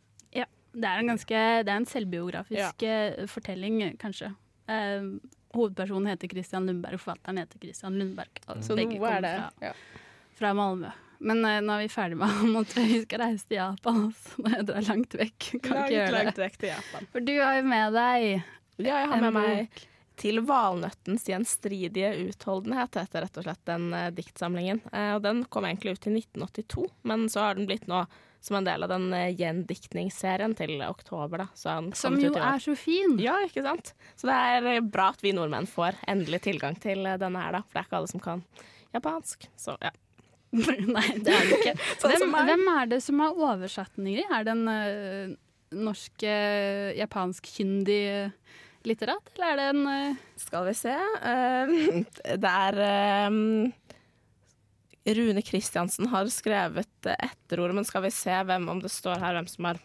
Det 0.73 0.89
er 0.89 0.99
en 1.03 1.11
ganske 1.11 1.39
Det 1.63 1.69
er 1.69 1.75
en 1.77 1.85
selvbiografisk 1.85 2.81
ja. 2.81 3.25
fortelling, 3.29 3.83
kanskje. 4.01 4.31
Eh, 4.67 5.03
hovedpersonen 5.53 6.07
heter 6.09 6.31
Christian 6.31 6.65
Lundberg, 6.65 6.97
forfatteren 6.97 7.37
heter 7.37 7.59
Christian 7.61 7.99
Lundberg. 7.99 8.39
og 8.49 8.63
Så 8.65 8.73
begge 8.79 8.95
er 8.97 9.03
kommer 9.03 9.21
det. 9.21 9.33
Fra, 9.37 9.67
Ja. 9.67 9.73
fra 10.39 10.53
Malmö. 10.57 10.89
Men 11.23 11.45
eh, 11.45 11.59
nå 11.61 11.75
er 11.77 11.83
vi 11.85 11.91
ferdig 11.93 12.17
med 12.17 12.27
ham, 12.39 12.55
og 12.57 12.65
vi 12.73 13.03
skal 13.05 13.21
reise 13.21 13.45
til 13.47 13.59
Japan. 13.59 14.01
Altså. 14.09 14.47
Jeg 14.49 14.65
drar 14.71 14.87
langt 14.89 15.13
vekk. 15.21 15.49
Kan 15.61 15.77
Langt, 15.77 15.93
ikke 15.93 15.99
gjøre 15.99 16.25
det. 16.31 16.35
vekk 16.47 16.57
til 16.63 16.69
Japan. 16.73 17.07
For 17.13 17.19
du 17.29 17.33
har 17.37 17.55
jo 17.61 17.63
med 17.69 17.93
deg 17.93 18.25
Ja, 18.81 18.97
jeg 19.03 19.09
har 19.13 19.21
med 19.27 19.33
meg. 19.37 19.81
Til 20.17 20.41
valnøttens 20.45 21.23
gjenstridige 21.29 22.09
utholdenhet, 22.27 22.97
heter 22.97 23.23
rett 23.27 23.37
og 23.37 23.45
slett 23.45 23.63
den 23.69 23.87
eh, 23.93 24.09
diktsamlingen. 24.13 24.81
Eh, 24.91 25.13
og 25.15 25.21
den 25.25 25.45
kom 25.53 25.65
egentlig 25.69 25.95
ut 25.99 26.09
i 26.09 26.17
1982, 26.17 26.89
men 27.09 27.29
så 27.29 27.45
har 27.45 27.55
den 27.61 27.69
blitt 27.69 27.85
nå 27.89 28.01
som 28.43 28.57
en 28.59 28.67
del 28.67 28.83
av 28.83 28.91
den 28.91 29.07
uh, 29.15 29.31
gjendiktningsserien 29.31 30.53
til 30.59 30.81
oktober. 30.83 31.45
da. 31.45 31.47
Som 31.55 32.19
jo 32.19 32.33
er 32.35 32.59
så 32.63 32.75
fin. 32.75 33.15
Ja, 33.21 33.37
ikke 33.45 33.63
sant? 33.63 33.93
Så 34.19 34.27
det 34.27 34.35
er 34.35 34.69
eh, 34.75 34.83
bra 34.83 35.11
at 35.13 35.23
vi 35.23 35.31
nordmenn 35.35 35.69
får 35.69 36.01
endelig 36.11 36.43
tilgang 36.49 36.75
til 36.83 37.05
eh, 37.07 37.19
denne 37.21 37.39
her, 37.39 37.55
da. 37.55 37.63
For 37.63 37.77
det 37.77 37.83
er 37.83 37.87
ikke 37.87 38.01
alle 38.01 38.11
som 38.11 38.23
kan 38.23 38.43
japansk. 38.95 39.47
Så 39.59 39.77
ja. 39.79 39.93
Nei, 40.97 41.07
det 41.23 41.33
er 41.33 41.47
det 41.47 41.61
ikke. 41.61 41.77
Hvem, 42.03 42.35
hvem 42.49 42.67
er 42.75 42.91
det 42.91 42.99
som 43.05 43.23
har 43.23 43.39
oversatt 43.47 43.95
den, 43.95 44.11
Ingrid? 44.11 44.27
Er 44.35 44.43
det 44.45 44.53
en 44.53 44.67
uh, 44.67 45.37
norsk, 45.87 46.27
uh, 46.27 46.91
japansk-kyndig 46.99 48.03
litterat, 48.87 49.31
eller 49.35 49.53
er 49.53 49.59
det 49.59 49.69
en 49.71 49.87
uh... 49.87 50.21
Skal 50.39 50.67
vi 50.67 50.75
se. 50.75 50.93
Uh, 51.23 52.03
det 52.43 52.51
er 52.51 52.79
eh, 52.83 53.39
Rune 55.05 55.41
Kristiansen 55.41 56.07
har 56.07 56.29
skrevet 56.31 57.07
eh, 57.09 57.15
etterordet, 57.19 57.75
men 57.75 57.87
skal 57.87 58.05
vi 58.05 58.11
se 58.15 58.35
hvem, 58.47 58.69
om 58.71 58.79
det 58.83 58.91
står 58.91 59.19
her 59.19 59.37
hvem 59.37 59.49
som 59.51 59.67
har 59.67 59.81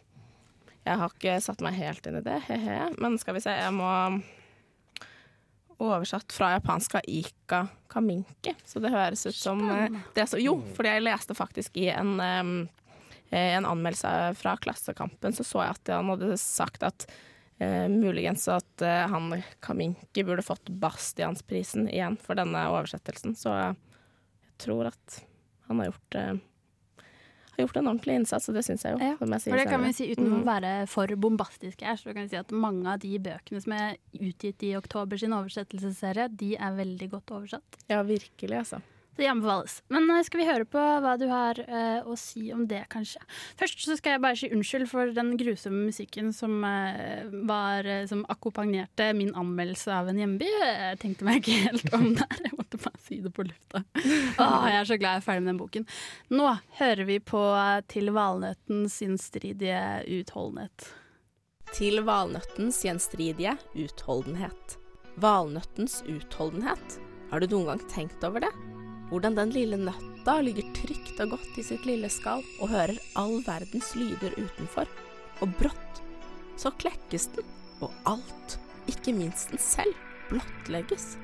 Jeg 0.87 0.99
har 1.01 1.15
ikke 1.15 1.39
satt 1.43 1.63
meg 1.65 1.79
helt 1.79 2.07
inn 2.07 2.21
i 2.21 2.25
det, 2.25 2.39
he-he. 2.47 2.79
Men 3.03 3.19
skal 3.21 3.37
vi 3.37 3.45
se, 3.45 3.55
jeg 3.55 3.75
må 3.77 3.89
Oversatt 5.79 6.35
fra 6.35 6.57
japansk 6.57 6.97
av 6.99 7.05
Ika 7.07 7.61
Kaminki. 7.87 8.51
Så 8.67 8.81
det 8.83 8.91
høres 8.91 9.23
ut 9.29 9.37
som 9.37 9.61
eh, 9.71 10.01
det 10.17 10.27
så, 10.27 10.41
Jo, 10.43 10.57
fordi 10.75 10.97
jeg 10.97 11.07
leste 11.07 11.37
faktisk 11.39 11.79
i 11.79 11.87
en, 11.93 12.17
eh, 12.19 12.51
en 13.39 13.69
anmeldelse 13.69 14.11
fra 14.41 14.57
Klassekampen, 14.59 15.35
så 15.35 15.47
så 15.47 15.63
jeg 15.63 15.79
at 15.79 15.93
han 15.99 16.15
hadde 16.15 16.39
sagt 16.43 16.87
at 16.87 17.11
Uh, 17.59 17.89
muligens 17.91 18.45
at 18.55 18.83
uh, 18.87 19.09
han 19.11 19.33
Kaminki 19.67 20.23
burde 20.23 20.45
fått 20.47 20.69
Bastiansprisen 20.79 21.89
igjen 21.91 22.15
for 22.23 22.39
denne 22.39 22.61
oversettelsen. 22.71 23.35
Så 23.35 23.51
jeg 23.51 23.73
tror 24.59 24.91
at 24.93 25.21
han 25.69 25.79
har 25.83 25.91
gjort 25.91 26.15
eh, 26.21 26.35
har 27.59 27.65
gjort 27.67 27.77
en 27.81 27.89
ordentlig 27.91 28.15
innsats, 28.21 28.49
og 28.49 28.55
det 28.55 28.63
syns 28.67 28.85
jeg 28.87 28.95
jo. 28.95 28.99
Ja, 29.03 29.15
jeg 29.19 29.41
For 29.43 29.59
det 29.59 29.65
kan 29.67 29.83
vi 29.83 29.93
si 29.97 30.11
uten 30.13 30.29
å 30.31 30.37
Mhm. 30.39 30.45
være 30.47 30.75
for 30.89 31.07
bombastiske 31.19 31.83
her, 31.83 31.97
så 31.99 32.13
kan 32.15 32.23
vi 32.23 32.29
si 32.29 32.37
at 32.39 32.53
mange 32.55 32.87
av 32.87 33.01
de 33.01 33.19
bøkene 33.19 33.61
som 33.63 33.73
er 33.73 33.97
utgitt 34.15 34.63
i 34.63 34.77
Oktober 34.79 35.19
sin 35.19 35.33
oversettelsesserie, 35.35 36.29
de 36.37 36.55
er 36.57 36.71
veldig 36.79 37.11
godt 37.11 37.27
oversatt. 37.35 37.83
Ja, 37.91 38.03
virkelig, 38.07 38.55
altså. 38.63 38.81
Så 39.19 39.25
de 39.25 39.27
anbefales. 39.27 39.83
Men 39.91 40.09
eh, 40.15 40.23
skal 40.23 40.39
vi 40.39 40.47
høre 40.47 40.65
på 40.65 40.79
hva 40.79 41.17
du 41.19 41.27
har 41.27 41.59
eh, 41.59 42.05
å 42.07 42.15
si 42.17 42.53
om 42.55 42.65
det, 42.69 42.85
kanskje? 42.89 43.19
Først 43.59 43.83
så 43.83 43.97
skal 43.99 44.13
jeg 44.13 44.21
bare 44.23 44.37
si 44.39 44.49
unnskyld 44.55 44.87
for 44.87 45.11
den 45.11 45.37
grusomme 45.37 45.89
musikken 45.91 46.33
som 46.33 46.63
eh, 46.63 47.25
var 47.43 47.83
eh, 47.85 48.07
Som 48.07 48.23
akkompagnerte 48.31 49.13
min 49.19 49.35
anmeldelse 49.35 49.91
av 49.91 50.07
en 50.13 50.17
hjemby. 50.23 50.47
Jeg 50.47 51.01
tenkte 51.03 51.25
meg 51.27 51.43
ikke 51.43 51.59
helt 51.67 51.93
om 51.99 52.15
der. 52.15 52.39
Jeg 52.47 52.55
måtte 52.55 52.79
bare 52.79 52.98
det 53.25 53.33
på 53.35 53.47
lufta. 53.47 53.83
Åh, 54.43 54.69
jeg 54.71 54.79
er 54.81 54.89
så 54.89 54.99
glad 55.01 55.17
jeg 55.17 55.23
er 55.23 55.27
ferdig 55.27 55.45
med 55.45 55.53
den 55.53 55.61
boken. 55.61 55.87
Nå 56.35 56.55
hører 56.79 57.05
vi 57.09 57.19
på 57.21 57.43
eh, 57.57 57.81
Til 57.91 58.13
valnøttens 58.17 59.01
gjenstridige 59.03 59.83
utholdenhet. 60.19 60.89
Til 61.77 62.03
valnøttens 62.07 62.81
gjenstridige 62.87 63.59
utholdenhet. 63.77 64.79
Valnøttens 65.21 66.01
utholdenhet. 66.09 66.99
Har 67.29 67.43
du 67.43 67.51
noen 67.51 67.73
gang 67.73 67.85
tenkt 67.93 68.25
over 68.25 68.47
det? 68.47 68.53
Hvordan 69.09 69.37
den 69.37 69.53
lille 69.57 69.77
nøtta 69.81 70.39
ligger 70.45 70.67
trygt 70.77 71.21
og 71.25 71.37
godt 71.37 71.61
i 71.61 71.65
sitt 71.65 71.87
lille 71.89 72.11
skall 72.13 72.45
og 72.61 72.73
hører 72.73 72.97
all 73.21 73.39
verdens 73.47 73.95
lyder 73.97 74.37
utenfor. 74.37 74.89
Og 75.45 75.53
brått 75.61 76.03
så 76.59 76.73
klekkes 76.75 77.29
den, 77.37 77.47
og 77.85 77.95
alt, 78.11 78.59
ikke 78.91 79.15
minst 79.15 79.53
den 79.53 79.63
selv, 79.63 79.95
blottlegges. 80.29 81.15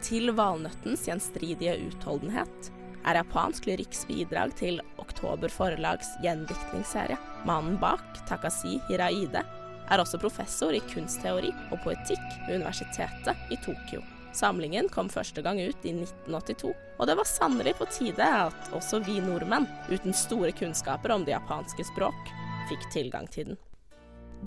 Til 0.00 0.30
valnøttens 0.32 1.02
gjenstridige 1.04 1.74
utholdenhet 1.84 2.70
er 3.08 3.18
japansk 3.20 3.66
lyrikks 3.68 4.06
bidrag 4.08 4.54
til 4.56 4.80
Oktober 5.00 5.52
forlags 5.52 6.08
gjendiktningsserie. 6.24 7.18
Mannen 7.48 7.76
bak, 7.80 8.22
Takashi 8.28 8.78
Hiraide, 8.88 9.44
er 9.90 10.00
også 10.00 10.20
professor 10.22 10.72
i 10.72 10.80
kunstteori 10.92 11.50
og 11.70 11.80
poetikk 11.84 12.26
ved 12.46 12.60
Universitetet 12.60 13.52
i 13.52 13.60
Tokyo. 13.64 14.02
Samlingen 14.36 14.88
kom 14.88 15.08
første 15.10 15.42
gang 15.42 15.58
ut 15.58 15.84
i 15.84 15.92
1982, 15.92 16.70
og 17.00 17.08
det 17.10 17.16
var 17.18 17.28
sannelig 17.28 17.74
på 17.80 17.88
tide 17.90 18.24
at 18.46 18.70
også 18.76 19.02
vi 19.04 19.18
nordmenn, 19.24 19.66
uten 19.90 20.14
store 20.14 20.52
kunnskaper 20.56 21.12
om 21.16 21.26
det 21.26 21.34
japanske 21.34 21.84
språk, 21.92 22.36
fikk 22.70 22.86
tilgang 22.94 23.26
til 23.32 23.52
den. 23.52 23.60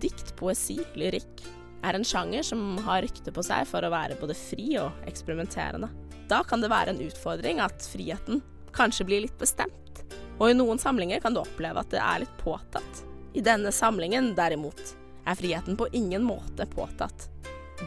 Dikt, 0.02 0.32
poesi, 0.40 0.80
lyrikk 0.98 1.44
er 1.84 1.98
en 1.98 2.08
sjanger 2.08 2.46
som 2.48 2.78
har 2.86 3.04
rykte 3.04 3.34
på 3.36 3.44
seg 3.46 3.68
for 3.70 3.84
å 3.84 3.92
være 3.94 4.18
både 4.22 4.38
fri 4.38 4.78
og 4.82 5.06
eksperimenterende. 5.10 5.90
Da 6.32 6.42
kan 6.48 6.64
det 6.64 6.72
være 6.72 6.94
en 6.94 7.04
utfordring 7.04 7.60
at 7.64 7.84
friheten 7.92 8.42
kanskje 8.74 9.06
blir 9.08 9.26
litt 9.26 9.38
bestemt, 9.38 10.04
og 10.40 10.50
i 10.50 10.58
noen 10.58 10.80
samlinger 10.82 11.22
kan 11.24 11.36
du 11.36 11.44
oppleve 11.44 11.84
at 11.84 11.92
det 11.94 12.02
er 12.02 12.24
litt 12.24 12.38
påtatt. 12.42 13.04
I 13.34 13.44
denne 13.44 13.72
samlingen, 13.74 14.34
derimot, 14.38 14.96
er 15.26 15.38
friheten 15.40 15.78
på 15.80 15.90
ingen 15.92 16.24
måte 16.26 16.66
påtatt. 16.70 17.28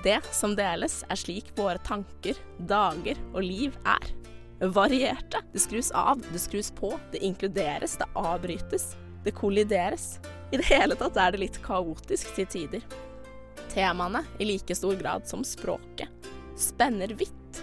Det 0.04 0.18
som 0.34 0.56
deles, 0.58 1.00
er 1.08 1.18
slik 1.18 1.52
våre 1.56 1.80
tanker, 1.86 2.36
dager 2.68 3.18
og 3.32 3.42
liv 3.44 3.76
er. 3.86 4.12
Varierte. 4.72 5.42
Det 5.52 5.60
skrus 5.62 5.90
av, 5.94 6.22
det 6.32 6.40
skrus 6.40 6.70
på, 6.74 6.94
det 7.12 7.22
inkluderes, 7.24 7.96
det 8.00 8.08
avbrytes, 8.16 8.94
det 9.24 9.34
kollideres. 9.36 10.16
I 10.52 10.60
det 10.60 10.68
hele 10.68 10.96
tatt 10.98 11.18
er 11.20 11.34
det 11.34 11.42
litt 11.42 11.60
kaotisk 11.64 12.34
til 12.36 12.48
tider. 12.50 12.86
Temaene, 13.76 14.22
i 14.38 14.44
like 14.48 14.74
stor 14.74 14.94
grad 14.96 15.28
som 15.28 15.44
språket, 15.44 16.08
spenner 16.56 17.08
vidt. 17.08 17.62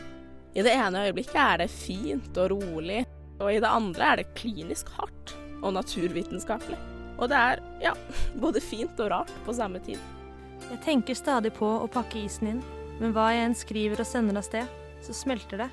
I 0.54 0.62
det 0.62 0.70
ene 0.78 1.08
øyeblikket 1.08 1.40
er 1.42 1.64
det 1.64 1.72
fint 1.74 2.36
og 2.38 2.52
rolig, 2.52 3.00
og 3.40 3.48
i 3.50 3.58
det 3.58 3.70
andre 3.70 4.10
er 4.12 4.20
det 4.22 4.36
klinisk 4.38 4.92
hardt 4.94 5.32
og 5.64 5.74
naturvitenskapelig. 5.74 6.78
Og 7.18 7.32
det 7.32 7.40
er, 7.40 7.64
ja, 7.82 7.94
både 8.44 8.62
fint 8.62 9.02
og 9.02 9.10
rart 9.10 9.32
på 9.48 9.56
samme 9.58 9.82
tid. 9.82 9.98
Jeg 10.68 10.84
tenker 10.86 11.18
stadig 11.18 11.56
på 11.58 11.66
å 11.66 11.88
pakke 11.90 12.22
isen 12.22 12.52
inn, 12.52 12.62
men 13.00 13.16
hva 13.16 13.32
jeg 13.34 13.48
enn 13.48 13.58
skriver 13.58 14.04
og 14.04 14.10
sender 14.12 14.38
av 14.38 14.46
sted, 14.46 14.70
så 15.02 15.16
smelter 15.18 15.64
det. 15.64 15.70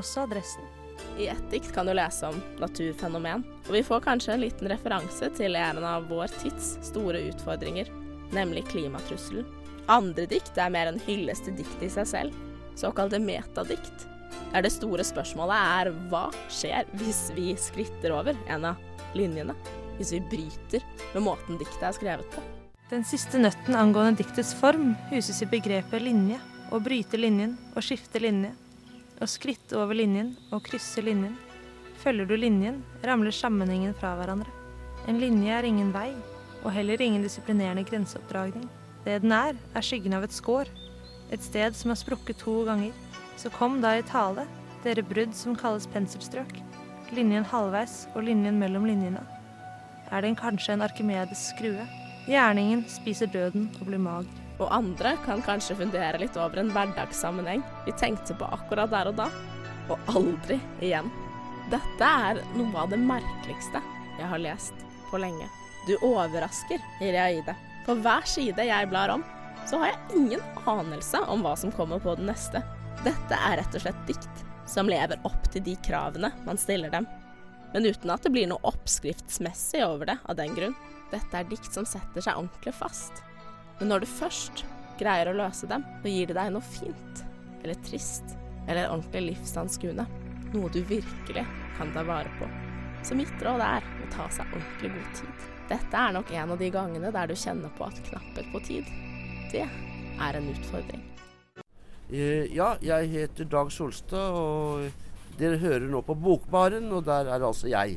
Også 0.00 0.24
adressen. 0.24 0.64
I 1.20 1.26
ett 1.34 1.44
dikt 1.52 1.74
kan 1.76 1.84
du 1.84 1.92
lese 1.92 2.30
om 2.32 2.40
naturfenomen, 2.62 3.44
og 3.66 3.76
vi 3.76 3.84
får 3.84 4.00
kanskje 4.08 4.32
en 4.38 4.46
liten 4.46 4.72
referanse 4.72 5.28
til 5.36 5.60
en 5.60 5.84
av 5.84 6.08
vår 6.08 6.32
tids 6.40 6.72
store 6.88 7.20
utfordringer, 7.28 7.92
nemlig 8.32 8.64
klimatrusselen. 8.72 9.44
Andre 9.92 10.24
dikt 10.30 10.56
er 10.56 10.72
mer 10.72 10.88
en 10.88 11.00
hyllest 11.04 11.44
til 11.44 11.56
diktet 11.58 11.82
i 11.84 11.92
seg 11.92 12.08
selv, 12.08 12.36
såkalte 12.78 13.20
metadikt, 13.20 14.06
der 14.54 14.64
det 14.64 14.72
store 14.72 15.04
spørsmålet 15.04 15.54
er 15.60 15.90
hva 16.10 16.26
skjer 16.48 16.88
hvis 17.00 17.26
vi 17.36 17.52
skritter 17.60 18.14
over 18.16 18.38
en 18.48 18.70
av 18.70 19.16
linjene, 19.18 19.56
hvis 19.98 20.14
vi 20.16 20.22
bryter 20.30 20.84
med 21.12 21.26
måten 21.26 21.60
diktet 21.60 21.84
er 21.90 21.96
skrevet 21.96 22.30
på. 22.32 22.42
Den 22.90 23.04
siste 23.08 23.40
nøtten 23.40 23.76
angående 23.76 24.22
diktets 24.22 24.52
form 24.56 24.92
huses 25.10 25.40
i 25.42 25.48
begrepet 25.48 26.02
linje. 26.04 26.40
Å 26.72 26.80
bryte 26.82 27.18
linjen 27.20 27.54
og 27.74 27.84
skifte 27.84 28.20
linje. 28.22 28.50
Å 29.20 29.28
skritte 29.30 29.76
over 29.78 29.96
linjen 29.96 30.32
og 30.50 30.64
krysse 30.66 31.02
linjen. 31.04 31.36
Følger 32.02 32.28
du 32.28 32.34
linjen, 32.36 32.82
ramler 33.04 33.34
sammenhengen 33.36 33.94
fra 33.96 34.14
hverandre. 34.18 34.52
En 35.08 35.20
linje 35.20 35.52
er 35.56 35.68
ingen 35.68 35.92
vei, 35.94 36.10
og 36.62 36.72
heller 36.76 37.00
ingen 37.04 37.24
disiplinerende 37.24 37.84
grenseoppdragning. 37.88 38.66
Det 39.04 39.20
den 39.22 39.32
er, 39.36 39.56
er 39.76 39.84
skyggen 39.84 40.16
av 40.16 40.24
et 40.24 40.34
skår. 40.34 40.70
Et 41.32 41.42
sted 41.42 41.76
som 41.76 41.92
har 41.92 42.00
sprukket 42.00 42.40
to 42.40 42.62
ganger. 42.68 42.92
Så 43.36 43.50
kom 43.52 43.80
da 43.82 43.96
i 43.98 44.06
tale, 44.06 44.46
dere 44.84 45.04
brudd 45.04 45.34
som 45.36 45.56
kalles 45.58 45.88
penselstrøk. 45.92 46.60
Linjen 47.14 47.44
halvveis 47.46 48.04
og 48.14 48.24
linjen 48.26 48.58
mellom 48.58 48.86
linjene. 48.88 49.22
Er 50.10 50.24
den 50.24 50.36
kanskje 50.38 50.74
en 50.74 50.84
arkimedes 50.84 51.50
skrue? 51.50 51.84
Gjerningen 52.28 52.84
spiser 52.88 53.28
døden 53.28 53.68
og 53.80 53.88
blir 53.90 54.00
mager. 54.00 54.40
Og 54.62 54.70
andre 54.70 55.16
kan 55.24 55.42
kanskje 55.42 55.76
fundere 55.80 56.20
litt 56.22 56.36
over 56.38 56.60
en 56.62 56.70
hverdagssammenheng 56.70 57.64
vi 57.88 57.94
tenkte 57.98 58.36
på 58.38 58.46
akkurat 58.54 58.92
der 58.92 59.10
og 59.10 59.18
da, 59.18 59.26
og 59.90 60.14
aldri 60.14 60.60
igjen. 60.78 61.10
Dette 61.72 62.08
er 62.28 62.40
noe 62.54 62.84
av 62.84 62.94
det 62.94 63.00
merkeligste 63.02 63.82
jeg 64.20 64.30
har 64.30 64.40
lest 64.40 64.86
på 65.10 65.18
lenge. 65.20 65.50
Du 65.88 65.96
overrasker, 65.98 66.80
Iriaide. 67.02 67.56
På 67.84 67.96
hver 68.00 68.24
side 68.28 68.64
jeg 68.64 68.88
blar 68.88 69.12
om, 69.12 69.24
så 69.68 69.80
har 69.80 69.92
jeg 69.92 70.18
ingen 70.20 70.42
anelse 70.68 71.20
om 71.28 71.44
hva 71.44 71.54
som 71.56 71.72
kommer 71.72 72.00
på 72.00 72.14
den 72.18 72.28
neste. 72.28 72.62
Dette 73.04 73.36
er 73.36 73.58
rett 73.60 73.76
og 73.76 73.84
slett 73.84 74.06
dikt 74.08 74.44
som 74.68 74.88
lever 74.88 75.20
opp 75.28 75.50
til 75.52 75.64
de 75.64 75.74
kravene 75.84 76.30
man 76.46 76.60
stiller 76.60 76.92
dem, 76.92 77.06
men 77.74 77.86
uten 77.86 78.12
at 78.14 78.22
det 78.24 78.32
blir 78.32 78.48
noe 78.48 78.62
oppskriftsmessig 78.70 79.82
over 79.84 80.12
det 80.12 80.18
av 80.24 80.38
den 80.38 80.54
grunn. 80.56 80.76
Dette 81.10 81.40
er 81.40 81.48
dikt 81.50 81.72
som 81.74 81.86
setter 81.88 82.24
seg 82.24 82.38
ordentlig 82.38 82.72
fast. 82.76 83.20
Men 83.80 83.90
når 83.90 84.04
du 84.04 84.12
først 84.14 84.64
greier 85.00 85.28
å 85.30 85.36
løse 85.36 85.68
dem, 85.68 85.84
så 86.02 86.12
gir 86.12 86.30
det 86.30 86.36
deg 86.38 86.52
noe 86.54 86.64
fint, 86.64 87.24
eller 87.64 87.80
trist, 87.86 88.36
eller 88.68 88.92
ordentlig 88.92 89.32
livsanskuende. 89.32 90.06
Noe 90.54 90.70
du 90.70 90.80
virkelig 90.86 91.42
kan 91.76 91.90
ta 91.96 92.06
vare 92.06 92.30
på. 92.38 92.48
Så 93.04 93.18
mitt 93.18 93.42
råd 93.42 93.64
er 93.66 93.84
å 93.84 94.12
ta 94.14 94.30
seg 94.32 94.54
ordentlig 94.54 94.94
god 94.94 95.18
tid. 95.18 95.53
Dette 95.64 95.96
er 95.96 96.12
nok 96.12 96.28
en 96.36 96.50
av 96.52 96.58
de 96.60 96.68
gangene 96.72 97.10
der 97.14 97.30
du 97.30 97.34
kjenner 97.40 97.72
på 97.78 97.86
at 97.88 98.00
knapphet 98.10 98.50
på 98.52 98.60
tid, 98.66 98.88
det 99.52 99.64
er 99.64 100.36
en 100.36 100.48
utfordring. 100.52 101.04
Eh, 102.12 102.50
ja, 102.52 102.74
jeg 102.84 103.08
heter 103.14 103.48
Dag 103.48 103.70
Solstad, 103.72 104.36
og 104.36 105.38
dere 105.40 105.56
hører 105.62 105.86
nå 105.88 106.02
på 106.04 106.16
Bokbaren, 106.20 106.90
og 106.92 107.06
der 107.08 107.30
er 107.32 107.46
altså 107.48 107.70
jeg. 107.72 107.96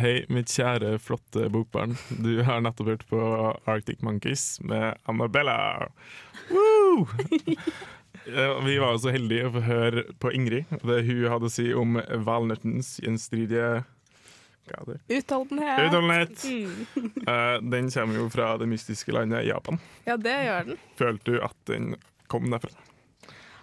Hei, 0.00 0.22
mitt 0.32 0.48
kjære, 0.48 0.94
flotte 1.02 1.50
bokbarn. 1.52 1.98
Du 2.24 2.38
har 2.46 2.62
nettopp 2.64 2.88
hørt 2.88 3.02
på 3.10 3.18
Arctic 3.68 4.00
Monkeys 4.06 4.54
med 4.64 4.94
Annabella. 5.10 5.88
Woo! 6.52 7.08
Eh, 8.28 8.58
Vi 8.66 8.74
var 8.76 8.98
så 9.00 9.08
heldige 9.14 9.46
å 9.48 9.52
få 9.54 9.60
høre 9.64 10.02
på 10.20 10.28
Ingrid, 10.36 10.68
det 10.84 10.98
hun 11.06 11.22
hadde 11.32 11.48
å 11.48 11.52
si 11.52 11.70
om 11.72 11.94
valnøttens 12.26 12.98
gjenstridige 13.00 13.78
hva 14.74 14.94
er? 14.94 15.00
Utholdenhet. 15.18 15.82
Utholdenhet. 15.88 16.44
Mm. 16.46 17.10
uh, 17.26 17.56
Den 17.74 17.90
kommer 17.94 18.20
jo 18.22 18.28
fra 18.32 18.52
det 18.60 18.70
mystiske 18.70 19.14
landet 19.16 19.48
Japan. 19.48 19.80
Ja, 20.06 20.16
det 20.20 20.36
gjør 20.46 20.70
den. 20.70 20.80
Følte 21.00 21.34
du 21.34 21.42
at 21.44 21.58
den 21.70 21.92
kom 22.30 22.48
derfra? 22.52 22.72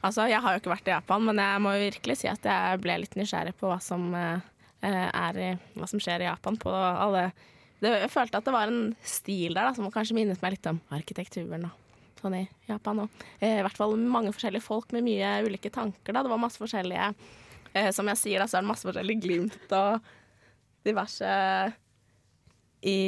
Altså, 0.05 0.27
jeg 0.29 0.39
har 0.43 0.53
jo 0.53 0.61
ikke 0.61 0.71
vært 0.75 0.89
i 0.89 0.93
Japan, 0.93 1.25
men 1.25 1.41
jeg 1.41 1.63
må 1.63 1.73
jo 1.73 1.85
virkelig 1.87 2.19
si 2.21 2.29
at 2.29 2.45
jeg 2.45 2.81
ble 2.83 2.99
litt 3.01 3.15
nysgjerrig 3.17 3.55
på 3.57 3.69
hva 3.71 3.79
som, 3.83 4.05
eh, 4.15 4.45
i, 4.85 5.49
hva 5.79 5.89
som 5.89 6.01
skjer 6.03 6.23
i 6.23 6.29
Japan. 6.29 6.59
På 6.61 6.71
alle 6.71 7.31
det, 7.79 7.89
Jeg 8.01 8.09
følte 8.13 8.39
at 8.39 8.45
det 8.45 8.53
var 8.53 8.71
en 8.71 8.95
stil 9.05 9.53
der 9.53 9.67
da, 9.67 9.73
som 9.73 9.89
kanskje 9.93 10.15
minnet 10.17 10.41
meg 10.41 10.55
litt 10.55 10.69
om 10.69 10.79
arkitekturen 10.93 11.67
og 11.67 12.21
sånn 12.21 12.37
i 12.39 12.45
Japan. 12.69 13.03
Og, 13.05 13.25
eh, 13.39 13.59
I 13.59 13.65
hvert 13.65 13.77
fall 13.77 13.97
mange 13.97 14.33
forskjellige 14.33 14.65
folk 14.65 14.93
med 14.95 15.05
mye 15.05 15.41
ulike 15.45 15.69
tanker. 15.73 16.13
Da. 16.13 16.23
Det 16.23 16.33
var 16.33 16.41
masse 16.41 16.61
forskjellige 16.61 17.09
eh, 17.73 17.91
Som 17.91 18.07
jeg 18.07 18.21
sier, 18.21 18.39
da, 18.39 18.47
så 18.47 18.57
er 18.57 18.65
det 18.65 18.71
masse 18.71 18.87
forskjellige 18.87 19.21
glimt 19.21 19.75
og 19.77 20.01
diverse 20.87 21.31
i 22.87 22.99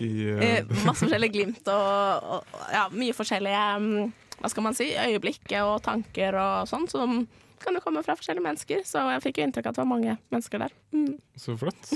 I 0.00 0.10
Eh, 0.32 0.64
masse 0.88 1.04
forskjellige 1.04 1.34
glimt 1.34 1.66
og, 1.68 2.30
og 2.38 2.60
ja, 2.72 2.86
mye 2.88 3.12
forskjellige 3.12 3.64
mm, 3.84 4.12
hva 4.40 4.48
skal 4.48 4.64
man 4.64 4.76
si, 4.76 4.86
øyeblikk 4.96 5.52
og 5.60 5.82
tanker 5.84 6.36
og 6.40 6.68
sånn, 6.70 6.86
som 6.88 7.18
kan 7.60 7.76
jo 7.76 7.82
komme 7.84 8.00
fra 8.04 8.16
forskjellige 8.16 8.46
mennesker. 8.46 8.84
Så 8.88 9.02
jeg 9.12 9.24
fikk 9.26 9.40
jo 9.40 9.48
inntrykk 9.48 9.68
av 9.68 9.74
at 9.74 9.76
det 9.76 9.82
var 9.82 9.90
mange 9.90 10.14
mennesker 10.32 10.62
der. 10.64 10.76
Mm. 10.96 11.18
Så 11.36 11.56
flott. 11.60 11.90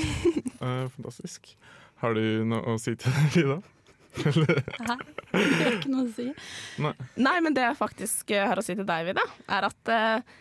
uh, 0.60 0.84
fantastisk. 0.96 1.54
Har 2.02 2.16
du 2.18 2.44
noe 2.48 2.74
å 2.74 2.76
si 2.82 2.92
til 3.00 3.16
det, 3.16 3.30
Ida? 3.40 3.58
Hæ? 4.14 4.96
Det 5.34 5.64
har 5.64 5.74
ikke 5.80 5.90
noe 5.90 6.06
å 6.06 6.12
si. 6.14 6.28
Nei. 6.82 6.94
Nei, 7.18 7.36
men 7.42 7.56
det 7.56 7.64
jeg 7.66 7.78
faktisk 7.80 8.30
eh, 8.34 8.46
har 8.46 8.60
å 8.60 8.64
si 8.64 8.76
til 8.78 8.86
deg, 8.86 9.08
Vida, 9.08 9.24
er 9.50 9.66
at 9.66 9.90
uh, 9.90 10.34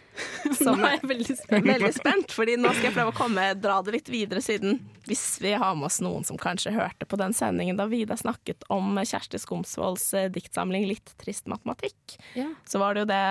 som 0.60 0.78
Nå 0.78 0.86
er 0.86 1.00
jeg 1.00 1.08
veldig 1.10 1.36
spent. 1.40 1.66
Veldig 1.66 1.92
spent, 1.96 2.34
fordi 2.36 2.58
nå 2.62 2.70
skal 2.76 2.90
jeg 2.92 2.96
prøve 3.00 3.14
å 3.14 3.18
komme, 3.18 3.46
dra 3.58 3.80
det 3.86 3.96
litt 3.96 4.12
videre, 4.14 4.44
siden 4.46 4.78
hvis 5.08 5.24
vi 5.42 5.56
har 5.58 5.74
med 5.76 5.88
oss 5.90 5.98
noen 6.06 6.26
som 6.28 6.38
kanskje 6.40 6.76
hørte 6.76 7.08
på 7.10 7.18
den 7.20 7.34
sendingen 7.36 7.80
da 7.80 7.88
Vida 7.90 8.16
snakket 8.20 8.64
om 8.72 8.94
Kjersti 9.02 9.42
Skomsvolds 9.42 10.06
eh, 10.14 10.30
diktsamling 10.32 10.86
'Litt 10.88 11.16
trist 11.18 11.50
matematikk', 11.50 12.20
Ja. 12.38 12.52
så 12.70 12.80
var 12.80 12.94
det 12.94 13.04
jo 13.04 13.10
det 13.10 13.24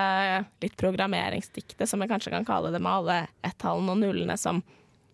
litt 0.65 0.75
programmeringsdiktet, 0.77 1.87
som 1.89 2.03
jeg 2.03 2.11
kanskje 2.11 2.35
kan 2.35 2.45
kalle 2.45 2.73
det, 2.75 2.83
med 2.83 2.91
alle 2.91 3.17
ett-tallene 3.47 3.95
og 3.95 4.03
nullene 4.03 4.37
som 4.37 4.59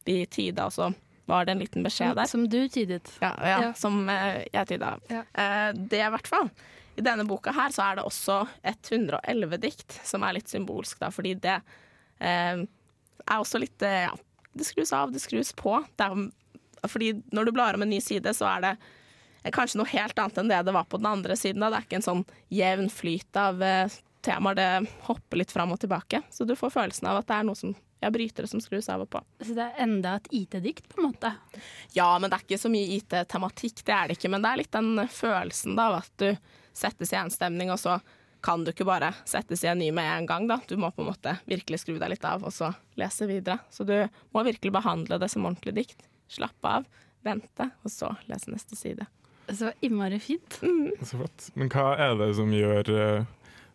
vi 0.10 0.24
tyda, 0.26 0.66
og 0.66 0.74
så 0.74 0.90
var 1.30 1.46
det 1.48 1.54
en 1.56 1.62
liten 1.64 1.86
beskjed 1.86 2.18
der. 2.18 2.28
Som 2.30 2.48
du 2.50 2.60
tydet. 2.72 3.12
Ja, 3.22 3.32
ja, 3.46 3.58
Ja. 3.68 3.72
som 3.78 4.02
eh, 4.10 4.44
jeg 4.54 4.68
tyda. 4.74 4.96
Ja. 5.12 5.24
Eh, 5.34 5.70
det 5.78 6.02
i 6.02 6.10
hvert 6.16 6.28
fall. 6.30 6.50
I 7.00 7.06
denne 7.06 7.24
boka 7.30 7.54
her 7.56 7.72
så 7.72 7.86
er 7.86 8.00
det 8.00 8.04
også 8.10 8.42
111 8.68 9.58
dikt, 9.64 10.00
som 10.04 10.26
er 10.28 10.36
litt 10.36 10.50
symbolsk, 10.52 11.00
da, 11.00 11.12
fordi 11.16 11.36
det 11.40 11.60
eh, 12.20 12.60
er 12.60 13.38
også 13.38 13.62
litt 13.62 13.82
eh, 13.88 14.08
Ja, 14.10 14.16
det 14.58 14.66
skrus 14.68 14.92
av, 14.98 15.14
det 15.14 15.22
skrus 15.24 15.54
på. 15.56 15.78
Det 15.96 16.08
er, 16.10 16.26
fordi 16.90 17.14
når 17.32 17.46
du 17.46 17.52
blar 17.56 17.78
om 17.78 17.86
en 17.86 17.90
ny 17.94 18.02
side, 18.04 18.34
så 18.36 18.50
er 18.58 18.66
det 18.66 19.54
kanskje 19.56 19.80
noe 19.80 19.88
helt 19.94 20.18
annet 20.20 20.38
enn 20.42 20.50
det 20.52 20.58
det 20.68 20.74
var 20.76 20.84
på 20.90 20.98
den 21.00 21.08
andre 21.08 21.38
siden. 21.40 21.62
Da. 21.64 21.70
Det 21.72 21.78
er 21.80 21.86
ikke 21.88 22.00
en 22.02 22.08
sånn 22.10 22.26
jevn 22.52 22.90
flyt 22.92 23.40
av 23.40 23.62
eh, 23.64 24.00
temaer, 24.26 24.56
det 24.56 24.70
hopper 25.08 25.42
litt 25.42 25.52
fram 25.52 25.74
og 25.76 25.80
tilbake. 25.82 26.22
Så 26.32 26.46
du 26.48 26.56
får 26.60 26.74
følelsen 26.76 27.10
av 27.10 27.22
at 27.22 27.30
det 27.30 27.38
er 27.38 27.48
noe 27.48 27.60
som 27.60 27.74
ja, 28.00 28.12
brytere 28.12 28.48
som 28.48 28.62
skrus 28.62 28.90
av 28.90 29.04
og 29.04 29.10
på. 29.12 29.22
Så 29.44 29.56
det 29.58 29.66
er 29.66 29.84
enda 29.84 30.16
et 30.20 30.30
IT-dikt, 30.32 30.88
på 30.92 31.02
en 31.02 31.10
måte. 31.10 31.34
Ja, 31.96 32.12
men 32.20 32.30
det 32.30 32.40
er 32.40 32.46
ikke 32.48 32.62
så 32.62 32.72
mye 32.72 32.96
IT-tematikk, 33.00 33.84
det 33.86 33.96
er 33.96 34.08
det 34.08 34.20
ikke. 34.20 34.32
Men 34.32 34.46
det 34.46 34.52
er 34.52 34.62
litt 34.62 34.76
den 34.76 35.04
følelsen 35.12 35.76
da, 35.80 35.90
av 35.90 36.00
at 36.04 36.24
du 36.24 36.56
settes 36.80 37.14
i 37.14 37.20
en 37.20 37.34
stemning, 37.34 37.74
og 37.74 37.80
så 37.82 38.00
kan 38.46 38.64
du 38.64 38.72
ikke 38.72 38.88
bare 38.88 39.12
settes 39.28 39.66
i 39.66 39.72
en 39.72 39.82
ny 39.82 39.90
med 39.92 40.08
en 40.08 40.30
gang. 40.30 40.48
da. 40.48 40.60
Du 40.68 40.78
må 40.80 40.92
på 40.96 41.04
en 41.04 41.10
måte 41.12 41.36
virkelig 41.50 41.82
skru 41.84 41.98
deg 42.00 42.14
litt 42.14 42.26
av, 42.28 42.46
og 42.48 42.56
så 42.56 42.72
lese 43.00 43.28
videre. 43.28 43.60
Så 43.70 43.84
du 43.84 43.98
må 44.32 44.46
virkelig 44.48 44.72
behandle 44.76 45.20
det 45.20 45.32
som 45.32 45.46
ordentlig 45.46 45.76
dikt. 45.82 46.08
Slappe 46.32 46.76
av, 46.80 46.88
vente, 47.26 47.72
og 47.84 47.92
så 47.92 48.14
lese 48.30 48.54
neste 48.54 48.80
side. 48.80 49.08
Så 49.50 49.72
innmari 49.82 50.20
fint. 50.22 50.60
Så 51.02 51.18
flott. 51.18 51.50
Men 51.58 51.72
hva 51.74 51.96
er 51.98 52.16
det 52.20 52.30
som 52.38 52.52
gjør 52.54 52.92
eh, 52.94 53.28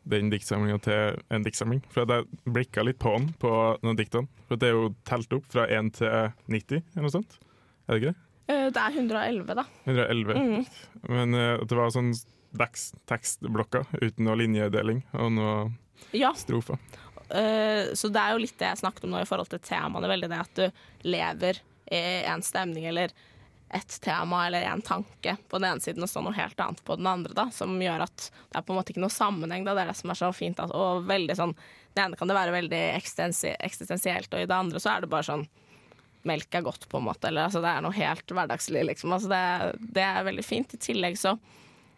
den 0.08 0.30
diktsamlinga 0.32 0.78
til 0.84 1.16
en 1.32 1.44
diktsamling? 1.46 1.80
For 1.92 2.04
jeg 2.04 2.26
blikka 2.44 2.84
litt 2.84 2.98
på 3.02 3.12
den 3.16 3.30
på 3.40 3.50
noen 3.84 3.96
diktene. 3.98 4.28
For 4.48 4.60
det 4.60 4.68
er 4.70 4.76
jo 4.76 4.90
telt 5.08 5.32
opp 5.36 5.46
fra 5.52 5.64
1 5.68 5.92
til 6.00 6.32
90, 6.52 6.82
eller 6.94 7.06
noe 7.08 7.14
sånt. 7.14 7.38
Er 7.88 7.94
det 7.96 8.00
ikke 8.02 8.12
det? 8.12 8.20
Eh, 8.52 8.66
Det 8.76 8.82
er 8.82 8.98
111, 9.00 9.54
da. 9.56 9.64
111. 9.86 10.34
Mm. 10.36 10.66
Men 11.08 11.34
eh, 11.40 11.64
det 11.64 11.78
var 11.78 11.92
sånn 11.94 12.12
tekst, 12.58 12.94
tekstblokker 13.10 13.86
uten 14.02 14.24
noe 14.28 14.36
linjedeling 14.42 15.00
og 15.16 15.32
noe 15.38 15.54
Ja, 16.14 16.32
strofer. 16.36 16.76
eh, 17.30 17.92
så 17.96 18.10
det 18.12 18.20
er 18.20 18.34
jo 18.36 18.42
litt 18.44 18.58
det 18.60 18.68
jeg 18.68 18.82
snakket 18.84 19.04
om 19.08 19.14
nå 19.16 19.22
i 19.24 19.28
forhold 19.28 19.48
til 19.50 19.62
temaene. 19.64 20.10
Veldig 20.12 20.28
det 20.30 20.40
at 20.44 20.60
du 20.60 21.08
lever 21.08 21.60
i 21.92 22.02
en 22.30 22.42
stemning 22.44 22.84
eller 22.88 23.12
et 23.74 23.96
tema 24.04 24.44
eller 24.46 24.62
en 24.70 24.82
tanke 24.86 25.36
på 25.50 25.58
den 25.58 25.66
ene 25.72 25.82
siden 25.82 26.04
og 26.06 26.10
så 26.12 26.22
noe 26.22 26.36
helt 26.36 26.60
annet 26.62 26.82
på 26.86 26.94
den 27.00 27.08
andre, 27.10 27.34
da, 27.34 27.48
som 27.50 27.72
gjør 27.82 28.04
at 28.06 28.28
det 28.30 28.60
er 28.60 28.64
på 28.68 28.72
en 28.74 28.78
måte 28.78 28.94
ikke 28.94 29.02
noe 29.02 29.10
sammenheng. 29.12 29.64
Da. 29.66 29.74
Det 29.74 29.82
er 29.84 29.90
det 29.90 29.96
som 29.98 30.12
er 30.14 30.20
så 30.20 30.30
fint. 30.34 30.60
at- 30.62 30.70
Og 30.74 31.04
veldig 31.08 31.34
sånn 31.36 31.54
Det 31.94 32.02
ene 32.02 32.16
kan 32.18 32.26
det 32.28 32.34
være 32.36 32.50
veldig 32.54 32.80
eksistensielt, 33.62 34.32
og 34.34 34.40
i 34.40 34.46
det 34.46 34.56
andre 34.56 34.80
så 34.82 34.96
er 34.96 35.00
det 35.04 35.10
bare 35.10 35.22
sånn 35.26 35.46
Melk 36.24 36.54
er 36.56 36.62
godt, 36.64 36.88
på 36.88 36.96
en 36.96 37.04
måte. 37.04 37.28
Eller 37.28 37.44
altså, 37.50 37.60
det 37.60 37.68
er 37.68 37.82
noe 37.84 37.92
helt 37.92 38.26
hverdagslig, 38.32 38.80
liksom. 38.88 39.12
Altså, 39.12 39.28
det, 39.28 39.92
det 39.92 40.02
er 40.02 40.24
veldig 40.24 40.44
fint. 40.44 40.72
I 40.74 40.78
tillegg 40.78 41.18
så 41.20 41.34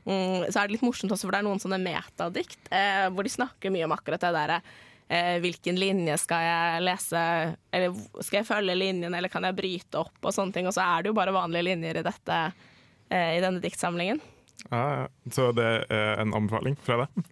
Mm, 0.07 0.45
så 0.55 0.61
er 0.61 0.69
det 0.69 0.77
litt 0.77 0.83
morsomt 0.87 1.11
også, 1.11 1.27
for 1.27 1.35
det 1.35 1.41
er 1.41 1.47
noen 1.49 1.59
sånne 1.59 1.81
metadikt 1.83 2.69
eh, 2.71 3.09
hvor 3.11 3.25
de 3.27 3.33
snakker 3.33 3.73
mye 3.75 3.89
om 3.89 3.95
akkurat 3.97 4.21
det 4.23 4.31
derre 4.37 4.61
eh, 5.09 5.39
Hvilken 5.41 5.77
linje 5.81 6.17
skal 6.19 6.43
jeg 6.47 6.83
lese, 6.87 7.25
eller 7.73 7.95
skal 8.23 8.41
jeg 8.43 8.49
følge 8.49 8.77
linjen, 8.79 9.15
eller 9.15 9.29
kan 9.33 9.43
jeg 9.49 9.57
bryte 9.59 10.01
opp, 10.03 10.17
og 10.23 10.33
sånne 10.35 10.53
ting. 10.57 10.67
Og 10.67 10.75
så 10.77 10.83
er 10.85 11.03
det 11.03 11.13
jo 11.13 11.19
bare 11.19 11.35
vanlige 11.37 11.69
linjer 11.71 12.01
i 12.01 12.07
dette, 12.07 12.39
eh, 13.11 13.37
i 13.39 13.43
denne 13.45 13.61
diktsamlingen. 13.63 14.21
Ja, 14.71 14.85
ja. 15.03 15.09
Så 15.31 15.53
det 15.55 15.67
er 15.91 16.21
en 16.23 16.33
anbefaling 16.35 16.77
fra 16.83 17.05
deg? 17.05 17.25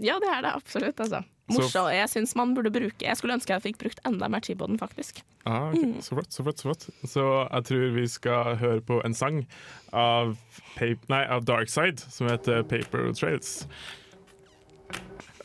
Ja, 0.00 0.14
det 0.22 0.28
er 0.30 0.42
det 0.46 0.54
absolutt, 0.54 0.96
altså. 1.00 1.24
Så- 1.48 1.62
Morsomt. 1.62 1.94
Jeg 1.94 2.08
syns 2.12 2.34
man 2.36 2.50
burde 2.54 2.68
bruke 2.70 3.00
Jeg 3.06 3.16
skulle 3.16 3.32
ønske 3.32 3.54
jeg 3.54 3.62
fikk 3.62 3.78
brukt 3.80 4.00
enda 4.04 4.28
mer 4.28 4.40
tid 4.44 4.58
på 4.60 4.66
den, 4.68 4.76
faktisk. 4.78 5.22
Ah, 5.46 5.70
ok. 5.72 6.02
Så 6.04 6.12
flott, 6.14 6.30
så 6.30 6.44
flott. 6.44 6.58
Så 6.60 6.68
flott. 6.68 6.84
Så 7.08 7.24
jeg 7.50 7.64
tror 7.64 7.94
vi 7.94 8.04
skal 8.06 8.56
høre 8.60 8.80
på 8.84 8.98
en 9.04 9.14
sang 9.14 9.46
av, 9.90 10.36
Pape, 10.76 11.00
nei, 11.08 11.22
av 11.24 11.46
Darkside 11.48 11.98
som 12.04 12.28
heter 12.28 12.62
'Paper 12.68 13.10
Trails'. 13.16 13.66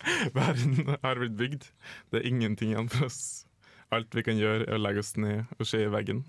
Verden 0.37 0.95
har 1.01 1.19
blitt 1.19 1.37
bygd. 1.39 1.67
Det 2.11 2.21
er 2.21 2.27
ingenting 2.27 2.73
igjen 2.73 2.89
for 2.91 3.07
oss. 3.07 3.45
Alt 3.93 4.15
vi 4.15 4.23
kan 4.25 4.39
gjøre, 4.39 4.65
er 4.67 4.77
å 4.77 4.81
legge 4.81 5.03
oss 5.03 5.15
ned 5.19 5.51
og 5.59 5.69
se 5.69 5.83
i 5.85 5.91
veggen. 5.91 6.23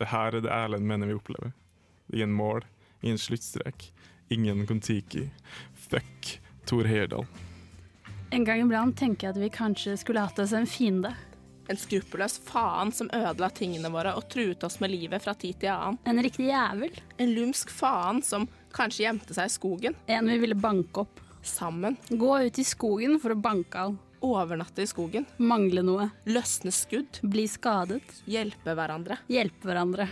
Det 0.00 0.10
her 0.12 0.36
er 0.36 0.44
det 0.44 0.52
Erlend 0.52 0.88
mener 0.88 1.10
vi 1.10 1.16
opplever. 1.16 1.52
Ingen 2.12 2.32
mål, 2.36 2.64
ingen 3.00 3.20
sluttstrek, 3.20 3.90
ingen 4.28 4.66
Kon-Tiki. 4.68 5.28
Fuck 5.88 6.36
Tor 6.68 6.88
Heyerdahl. 6.88 7.26
En 8.30 8.44
gang 8.46 8.62
iblant 8.62 8.94
tenker 8.98 9.26
jeg 9.26 9.34
at 9.34 9.42
vi 9.42 9.50
kanskje 9.50 9.96
skulle 9.98 10.22
hatt 10.22 10.38
oss 10.38 10.54
en 10.54 10.68
fiende. 10.70 11.12
En 11.70 11.78
skruppelløs 11.78 12.38
faen 12.46 12.90
som 12.94 13.10
ødela 13.14 13.50
tingene 13.54 13.90
våre 13.94 14.12
og 14.18 14.28
truet 14.30 14.62
oss 14.66 14.80
med 14.82 14.90
livet 14.90 15.22
fra 15.22 15.34
tid 15.38 15.60
til 15.62 15.72
annen. 15.72 15.98
En 16.06 16.22
riktig 16.22 16.48
jævel. 16.48 16.94
En 17.18 17.34
lumsk 17.34 17.70
faen 17.74 18.22
som 18.26 18.48
kanskje 18.74 19.04
gjemte 19.04 19.34
seg 19.36 19.50
i 19.50 19.54
skogen. 19.54 19.98
En 20.10 20.30
vi 20.30 20.38
ville 20.42 20.58
banke 20.58 21.04
opp. 21.04 21.22
Sammen. 21.42 21.96
Gå 22.08 22.38
ut 22.42 22.58
i 22.58 22.64
skogen 22.64 23.18
for 23.20 23.34
å 23.34 23.40
banke 23.40 23.86
av. 23.86 23.96
Overnatte 24.20 24.84
i 24.84 24.88
skogen. 24.88 25.24
Mangle 25.40 25.82
noe. 25.84 26.10
Løsne 26.28 26.72
skudd. 26.74 27.22
Bli 27.22 27.46
skadet. 27.48 28.04
Hjelpe 28.28 28.74
hverandre. 28.76 29.16
Hjelpe 29.32 29.70
hverandre. 29.70 30.08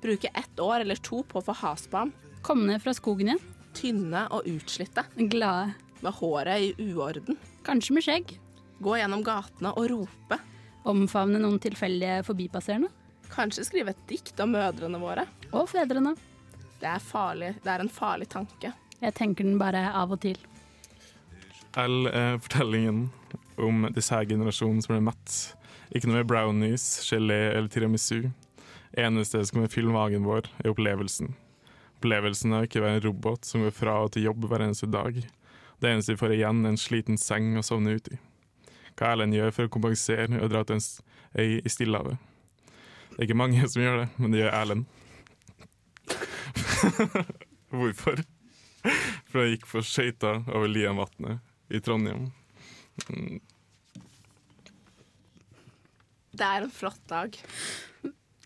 Bruke 0.00 0.30
ett 0.34 0.60
år 0.60 0.80
eller 0.80 0.96
to 0.96 1.22
på 1.28 1.40
å 1.40 1.44
få 1.44 1.56
has 1.60 1.84
på 1.90 2.00
ham. 2.00 2.12
Komme 2.42 2.70
ned 2.70 2.80
fra 2.82 2.94
skogen 2.96 3.28
igjen. 3.28 3.42
Tynne 3.76 4.24
og 4.32 4.48
utslitte. 4.48 5.04
Glade. 5.16 5.74
Med 6.00 6.16
håret 6.16 6.64
i 6.64 6.88
uorden. 6.94 7.36
Kanskje 7.66 7.94
med 7.98 8.06
skjegg. 8.06 8.32
Gå 8.80 8.96
gjennom 8.96 9.20
gatene 9.24 9.74
og 9.76 9.90
rope. 9.92 10.38
Omfavne 10.88 11.42
noen 11.42 11.60
tilfeldige 11.60 12.22
forbipasserende. 12.24 12.88
Kanskje 13.30 13.66
skrive 13.68 13.92
et 13.92 14.06
dikt 14.08 14.40
om 14.40 14.56
mødrene 14.56 14.98
våre. 14.98 15.26
Og 15.52 15.68
fedrene. 15.68 16.14
Det 16.80 16.88
er 16.88 17.04
farlig. 17.04 17.52
Det 17.60 17.68
er 17.68 17.84
en 17.84 17.92
farlig 17.92 18.30
tanke. 18.32 18.72
Jeg 19.00 19.16
tenker 19.16 19.44
den 19.44 19.60
bare 19.60 19.84
av 19.96 20.16
og 20.16 20.22
til. 20.24 20.40
L 21.78 22.08
er 22.10 22.38
fortellingen 22.42 23.10
om 23.60 23.84
disse 23.94 24.14
her 24.14 24.26
generasjonene 24.26 24.82
som 24.82 24.94
ble 24.94 25.02
mett. 25.06 25.34
Ikke 25.94 26.08
noe 26.08 26.18
med 26.18 26.30
brownies, 26.30 26.86
gelé 27.06 27.52
eller 27.52 27.68
tiramisu. 27.70 28.30
Eneste 28.98 29.44
som 29.44 29.58
kommer 29.60 29.70
fylle 29.70 29.94
magen 29.94 30.26
vår, 30.26 30.48
er 30.64 30.72
opplevelsen. 30.72 31.36
Opplevelsen 32.00 32.56
er 32.56 32.66
ikke 32.66 32.80
å 32.80 32.86
være 32.86 32.98
en 32.98 33.04
robot 33.04 33.46
som 33.46 33.62
går 33.62 33.74
fra 33.76 34.00
og 34.02 34.10
til 34.14 34.26
jobb 34.26 34.48
hver 34.50 34.64
eneste 34.64 34.88
dag. 34.90 35.20
Det 35.80 35.92
eneste 35.92 36.16
vi 36.16 36.20
får 36.22 36.34
igjen, 36.38 36.64
er 36.64 36.74
en 36.74 36.80
sliten 36.80 37.20
seng 37.20 37.52
å 37.60 37.62
sovne 37.66 37.94
ut 37.94 38.10
i. 38.10 38.18
Hva 38.98 39.12
Erlend 39.12 39.36
gjør 39.36 39.54
for 39.54 39.68
å 39.68 39.72
kompensere, 39.72 40.40
og 40.42 40.50
dra 40.50 40.64
til 40.66 40.80
en 40.80 40.88
øy 41.38 41.60
i 41.62 41.70
Stillehavet. 41.70 42.18
Det 43.10 43.18
er 43.18 43.28
ikke 43.28 43.38
mange 43.38 43.68
som 43.70 43.84
gjør 43.84 44.02
det, 44.02 44.08
men 44.18 44.34
det 44.34 44.42
gjør 44.42 44.56
Erlend. 44.58 44.84
Hvorfor? 47.78 48.24
For 49.30 49.44
han 49.44 49.52
gikk 49.52 49.70
på 49.70 49.84
skøyter 49.86 50.42
over 50.48 50.66
Liavatnet 50.66 51.46
i 51.70 51.80
Trondheim. 51.80 52.28
Mm, 53.08 53.40
Det 56.30 56.46
er 56.46 56.64
en 56.64 56.70
flott 56.72 57.02
dag. 57.10 57.36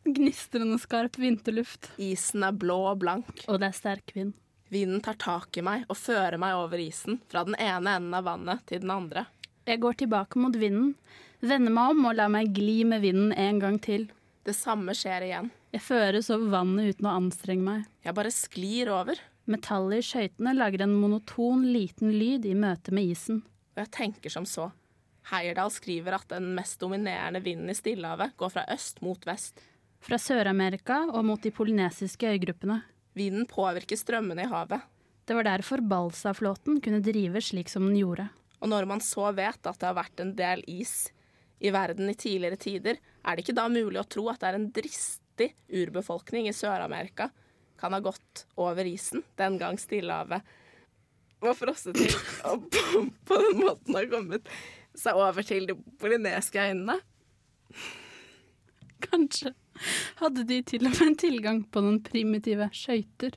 Gnistrende 0.05 0.79
skarp 0.83 1.19
vinterluft. 1.21 1.91
Isen 2.01 2.43
er 2.45 2.57
blå 2.57 2.79
og 2.91 2.99
blank. 3.05 3.45
Og 3.49 3.61
det 3.61 3.69
er 3.71 3.77
sterk 3.77 4.15
vind. 4.17 4.33
Vinden 4.73 5.03
tar 5.05 5.19
tak 5.21 5.55
i 5.61 5.63
meg 5.63 5.85
og 5.93 5.99
fører 6.01 6.39
meg 6.41 6.57
over 6.59 6.81
isen, 6.83 7.21
fra 7.31 7.45
den 7.47 7.55
ene 7.61 7.99
enden 7.99 8.17
av 8.17 8.25
vannet 8.27 8.65
til 8.67 8.83
den 8.83 8.91
andre. 8.91 9.27
Jeg 9.69 9.81
går 9.85 10.01
tilbake 10.01 10.41
mot 10.41 10.57
vinden, 10.59 10.95
vender 11.45 11.73
meg 11.77 11.93
om 11.93 12.09
og 12.09 12.17
lar 12.19 12.33
meg 12.33 12.51
gli 12.57 12.81
med 12.89 13.05
vinden 13.05 13.33
en 13.39 13.61
gang 13.63 13.79
til. 13.85 14.09
Det 14.45 14.57
samme 14.57 14.97
skjer 14.97 15.29
igjen. 15.29 15.53
Jeg 15.73 15.85
føres 15.85 16.33
over 16.35 16.51
vannet 16.57 16.97
uten 16.97 17.09
å 17.09 17.15
anstrenge 17.21 17.65
meg. 17.65 17.87
Jeg 18.05 18.17
bare 18.17 18.33
sklir 18.35 18.91
over, 18.93 19.21
Metallet 19.45 20.01
i 20.01 20.07
skøytene 20.07 20.55
lager 20.57 20.87
en 20.87 20.95
monoton, 20.97 21.67
liten 21.69 22.15
lyd 22.17 22.47
i 22.49 22.55
møte 22.57 22.95
med 22.97 23.11
isen. 23.13 23.43
og 23.77 23.83
jeg 23.83 23.91
tenker 23.93 24.33
som 24.33 24.47
så. 24.49 24.71
Heyerdahl 25.29 25.71
skriver 25.73 26.17
at 26.17 26.29
den 26.29 26.55
mest 26.57 26.81
dominerende 26.81 27.41
vinden 27.45 27.69
i 27.69 27.77
Stillehavet 27.77 28.37
går 28.41 28.53
fra 28.53 28.65
øst 28.73 29.03
mot 29.03 29.21
vest. 29.27 29.61
Fra 30.05 30.17
Sør-Amerika 30.21 31.07
og 31.11 31.25
mot 31.25 31.43
de 31.43 31.51
polynesiske 31.51 32.29
øygruppene. 32.29 32.83
Vinden 33.17 33.47
påvirker 33.49 33.97
strømmene 33.97 34.45
i 34.45 34.51
havet. 34.51 34.81
Det 35.25 35.37
var 35.37 35.45
derfor 35.49 35.81
Balsa-flåten 35.81 36.81
kunne 36.85 37.01
drive 37.05 37.41
slik 37.41 37.69
som 37.73 37.87
den 37.89 37.97
gjorde. 37.97 38.29
Og 38.61 38.69
når 38.69 38.89
man 38.89 39.01
så 39.01 39.31
vet 39.33 39.65
at 39.65 39.81
det 39.81 39.89
har 39.89 39.97
vært 39.97 40.21
en 40.21 40.35
del 40.37 40.65
is 40.69 41.11
i 41.61 41.73
verden 41.73 42.11
i 42.11 42.17
tidligere 42.17 42.61
tider, 42.61 43.01
er 43.25 43.37
det 43.37 43.45
ikke 43.45 43.57
da 43.57 43.69
mulig 43.73 44.01
å 44.01 44.09
tro 44.09 44.29
at 44.29 44.41
det 44.41 44.51
er 44.51 44.59
en 44.59 44.71
dristig 44.73 45.53
urbefolkning 45.73 46.49
i 46.49 46.57
Sør-Amerika 46.57 47.31
kan 47.81 47.97
ha 47.97 48.01
gått 48.05 48.47
over 48.61 48.87
isen 48.89 49.25
den 49.41 49.59
gang 49.61 49.79
Stillehavet 49.81 50.43
var 51.45 51.57
frosset 51.59 51.97
til, 51.99 52.15
og 52.49 52.65
på, 52.73 53.37
den 53.37 53.61
måten 53.61 53.99
har 53.99 54.09
kommet 54.13 54.49
seg 54.97 55.19
over 55.19 55.45
til 55.47 55.69
de 55.69 55.77
polyneske 56.01 56.61
øyene? 56.61 56.97
Kanskje 59.05 59.53
hadde 60.21 60.47
de 60.49 60.61
til 60.65 60.87
og 60.89 60.95
med 61.01 61.19
tilgang 61.21 61.65
på 61.69 61.83
noen 61.85 62.01
primitive 62.05 62.71
skøyter. 62.73 63.37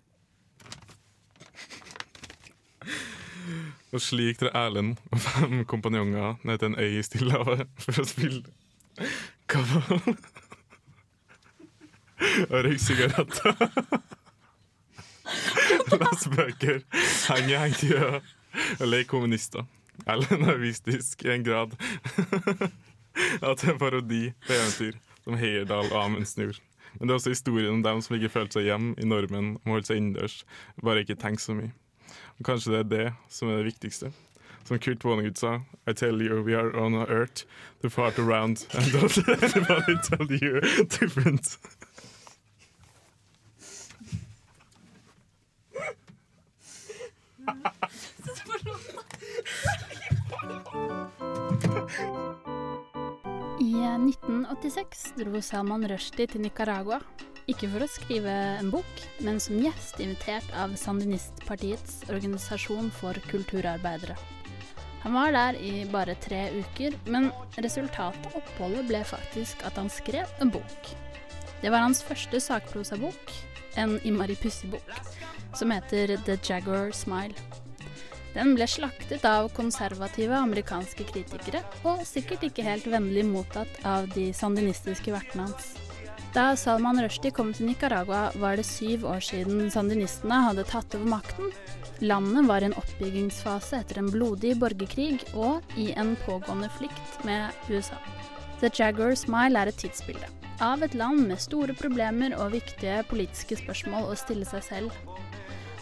Og 3.96 4.04
slik 4.04 4.42
drar 4.42 4.56
Erlend 4.66 4.98
og 5.12 5.22
fem 5.24 5.64
kompanjonger 5.68 6.36
ned 6.48 6.60
til 6.60 6.72
en 6.72 6.80
øy 6.80 7.00
i 7.00 7.04
Stillehavet 7.06 7.68
for 7.82 8.04
å 8.04 8.08
spille 8.08 8.44
kabal 9.48 10.02
og 12.50 12.58
røyke 12.66 12.82
sigaretter. 12.82 13.56
Lese 15.94 16.32
bøker, 16.34 16.82
henge 17.30 17.62
hengtida 17.64 18.20
og 18.80 18.88
leke 18.88 19.10
kommunister. 19.12 19.66
Eller 20.08 20.38
nervistisk 20.38 21.26
i 21.26 21.34
en 21.34 21.46
grad 21.46 21.74
at 23.42 23.62
det 23.62 23.70
er 23.70 23.74
en 23.74 23.80
parodi 23.82 24.22
på 24.46 24.54
eventyr 24.54 24.98
som 25.24 25.38
Heyerdahl 25.40 25.90
og 25.92 26.04
Amundsen 26.04 26.44
gjorde. 26.44 26.62
Men 27.00 27.08
det 27.08 27.14
er 27.14 27.20
også 27.20 27.34
historien 27.34 27.74
om 27.74 27.84
dem 27.84 28.02
som 28.02 28.16
ikke 28.16 28.32
følte 28.32 28.60
seg 28.60 28.70
hjemme 28.70 28.94
i 29.02 29.10
normen 29.10 29.56
og 29.64 29.76
holdt 29.76 29.90
seg 29.90 30.00
innendørs, 30.00 30.40
bare 30.84 31.04
ikke 31.04 31.18
tenkt 31.20 31.44
så 31.44 31.58
mye. 31.58 31.74
Og 32.38 32.46
kanskje 32.48 32.74
det 32.74 32.80
er 32.80 32.90
det 32.94 33.08
som 33.34 33.50
er 33.52 33.62
det 33.62 33.74
viktigste. 33.74 34.12
Som 34.68 34.80
Kurt 34.84 35.04
Vonnegut 35.06 35.40
sa, 35.40 35.62
I 35.88 35.94
tell 35.94 36.22
you 36.22 36.42
we 36.44 36.56
are 36.56 36.74
on 36.76 36.96
earth 36.96 37.46
to 37.82 37.90
fart 37.90 38.20
around 38.20 38.68
and 38.74 38.86
don't 38.94 39.28
let 39.28 39.44
anybody 39.44 39.96
tell 40.04 40.28
you 40.30 40.62
different. 40.90 41.58
I 47.48 47.52
1986 53.98 55.14
dro 55.18 55.42
Salman 55.42 55.88
Rushdie 55.88 56.28
til 56.28 56.44
Nicaragua. 56.44 57.00
Ikke 57.48 57.70
for 57.72 57.86
å 57.86 57.88
skrive 57.88 58.34
en 58.60 58.72
bok, 58.74 59.04
men 59.24 59.40
som 59.40 59.56
gjest 59.64 60.02
invitert 60.04 60.50
av 60.60 60.76
Sandinistpartiets 60.76 62.02
organisasjon 62.12 62.92
for 62.92 63.16
kulturarbeidere. 63.32 64.18
Han 65.06 65.16
var 65.16 65.32
der 65.32 65.56
i 65.64 65.86
bare 65.88 66.18
tre 66.20 66.50
uker, 66.58 66.98
men 67.08 67.32
resultatet 67.64 68.28
av 68.28 68.42
oppholdet 68.42 68.90
ble 68.90 69.00
faktisk 69.08 69.64
at 69.68 69.80
han 69.80 69.88
skrev 69.94 70.28
en 70.44 70.52
bok. 70.52 70.92
Det 71.62 71.72
var 71.72 71.86
hans 71.86 72.04
første 72.04 72.42
sakprosabok, 72.44 73.32
en 73.80 73.96
Imari 74.04 74.36
Pussy-bok, 74.36 74.92
som 75.58 75.72
heter 75.74 76.14
The 76.26 76.38
Jaguar 76.38 76.92
Smile. 76.96 77.34
Den 78.36 78.54
ble 78.54 78.68
slaktet 78.70 79.24
av 79.26 79.50
konservative 79.58 80.38
amerikanske 80.38 81.08
kritikere, 81.10 81.64
og 81.88 82.04
sikkert 82.06 82.46
ikke 82.46 82.66
helt 82.68 82.86
vennlig 82.92 83.26
mottatt 83.26 83.80
av 83.88 84.06
de 84.14 84.30
sandinistiske 84.36 85.14
vertene 85.16 85.48
hans. 85.48 85.74
Da 86.36 86.52
Salman 86.60 87.02
Rushdie 87.02 87.34
kom 87.34 87.50
til 87.56 87.72
Nicaragua, 87.72 88.28
var 88.38 88.60
det 88.60 88.68
syv 88.70 89.08
år 89.10 89.24
siden 89.26 89.72
sandinistene 89.74 90.44
hadde 90.46 90.68
tatt 90.70 90.94
over 91.00 91.10
makten. 91.18 91.50
Landet 92.06 92.46
var 92.46 92.62
i 92.62 92.70
en 92.70 92.78
oppbyggingsfase 92.78 93.82
etter 93.82 94.04
en 94.04 94.12
blodig 94.14 94.54
borgerkrig 94.62 95.24
og 95.34 95.78
i 95.80 95.90
en 95.98 96.14
pågående 96.28 96.70
flikt 96.78 97.24
med 97.26 97.50
USA. 97.72 97.98
The 98.62 98.70
Jaguar 98.70 99.18
Smile 99.18 99.58
er 99.58 99.72
et 99.72 99.82
tidsbilde 99.82 100.30
av 100.62 100.82
et 100.82 100.96
land 100.98 101.28
med 101.30 101.42
store 101.42 101.74
problemer 101.78 102.34
og 102.38 102.56
viktige 102.56 103.04
politiske 103.10 103.58
spørsmål 103.60 104.12
å 104.12 104.18
stille 104.18 104.46
seg 104.50 104.64
selv. 104.66 104.94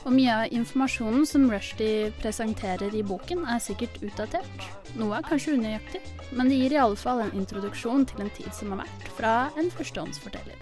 Og 0.06 0.14
mye 0.14 0.34
av 0.38 0.52
informasjonen 0.54 1.26
som 1.26 1.48
Rushdie 1.50 2.12
presenterer 2.20 2.94
i 2.94 3.02
boken, 3.06 3.42
er 3.50 3.62
sikkert 3.64 3.98
utdatert. 4.06 4.68
Noe 5.00 5.18
er 5.18 5.26
kanskje 5.26 5.56
unøyaktig, 5.58 6.02
men 6.38 6.52
det 6.52 6.60
gir 6.60 6.76
i 6.76 6.82
alle 6.84 7.00
fall 7.00 7.24
en 7.24 7.34
introduksjon 7.34 8.06
til 8.12 8.22
en 8.22 8.30
tid 8.38 8.52
som 8.54 8.76
har 8.76 8.84
vært, 8.84 9.08
fra 9.18 9.34
en 9.58 9.72
førstehåndsforteller. 9.74 10.62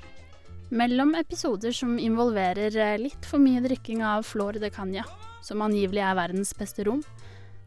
Mellom 0.73 1.11
episoder 1.19 1.75
som 1.75 1.99
involverer 1.99 2.73
eh, 2.79 2.95
litt 2.97 3.27
for 3.27 3.43
mye 3.43 3.61
drikking 3.61 3.99
av 4.07 4.23
Flor 4.25 4.55
de 4.63 4.71
Cagna, 4.73 5.03
som 5.43 5.61
angivelig 5.61 6.01
er 6.07 6.15
verdens 6.17 6.55
beste 6.55 6.87
rom, 6.87 7.03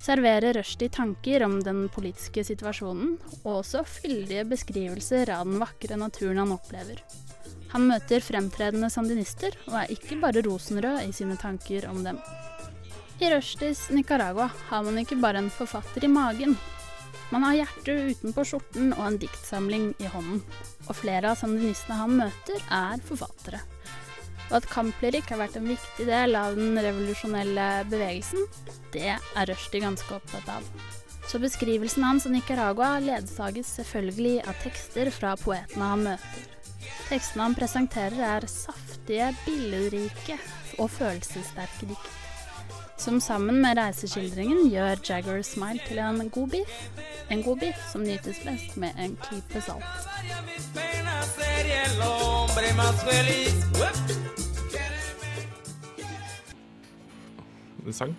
serverer 0.02 0.56
Rushdie 0.56 0.88
tanker 0.88 1.44
om 1.44 1.60
den 1.60 1.86
politiske 1.92 2.44
situasjonen, 2.48 3.18
og 3.44 3.60
også 3.60 3.84
fyldige 3.84 4.48
beskrivelser 4.48 5.28
av 5.36 5.44
den 5.44 5.60
vakre 5.60 6.00
naturen 6.00 6.40
han 6.40 6.56
opplever. 6.56 7.04
Han 7.72 7.88
møter 7.90 8.22
fremtredende 8.24 8.90
sandinister, 8.92 9.56
og 9.66 9.80
er 9.80 9.92
ikke 9.94 10.18
bare 10.22 10.44
rosenrød 10.46 11.02
i 11.06 11.12
sine 11.16 11.36
tanker 11.40 11.88
om 11.90 12.02
dem. 12.06 12.20
I 13.16 13.30
Rushdies 13.32 13.86
Nicaragua 13.90 14.50
har 14.68 14.82
man 14.84 14.98
ikke 15.00 15.16
bare 15.20 15.40
en 15.40 15.50
forfatter 15.50 16.04
i 16.04 16.10
magen. 16.12 16.56
Man 17.32 17.42
har 17.42 17.56
hjertet 17.62 18.10
utenpå 18.12 18.44
skjorten 18.46 18.92
og 18.94 19.02
en 19.06 19.16
diktsamling 19.22 19.86
i 19.98 20.10
hånden. 20.12 20.42
Og 20.86 20.98
flere 20.98 21.32
av 21.32 21.40
sandinistene 21.40 21.96
han 21.98 22.18
møter, 22.20 22.60
er 22.70 23.02
forfattere. 23.08 23.62
Og 24.50 24.60
at 24.60 24.68
kamplyrikk 24.70 25.32
har 25.32 25.40
vært 25.42 25.56
en 25.58 25.66
viktig 25.72 26.06
del 26.06 26.36
av 26.38 26.54
den 26.58 26.76
revolusjonelle 26.78 27.66
bevegelsen, 27.90 28.44
det 28.94 29.16
er 29.16 29.48
Rushdie 29.50 29.82
ganske 29.82 30.20
opptatt 30.20 30.52
av. 30.58 30.68
Så 31.26 31.40
beskrivelsen 31.42 32.04
hans 32.06 32.28
av 32.28 32.36
Nicaragua 32.36 32.92
ledsages 33.02 33.72
selvfølgelig 33.80 34.36
av 34.46 34.60
tekster 34.62 35.10
fra 35.10 35.34
poetene 35.40 35.90
han 35.90 36.06
møter. 36.12 36.55
Tekstene 37.08 37.46
han 37.46 37.54
presenterer 37.54 38.22
er 38.26 38.46
saftige, 38.50 39.32
billedrike 39.44 40.38
og 40.78 40.90
følelsessterke 40.90 41.90
dikt. 41.90 42.14
Som 42.98 43.20
sammen 43.20 43.60
med 43.62 43.78
reiseskildringen 43.78 44.70
gjør 44.72 44.96
Jagger 45.08 45.42
Smile 45.42 45.80
til 45.86 45.98
en 45.98 46.30
god 46.30 46.48
biff. 46.48 46.88
En 47.30 47.42
god 47.42 47.58
biff 47.60 47.90
som 47.92 48.02
nytes 48.02 48.40
best 48.44 48.76
med 48.76 48.90
en 48.98 49.18
klype 49.22 49.60
salt. 49.60 49.84
En 57.86 57.92
sang. 57.92 58.16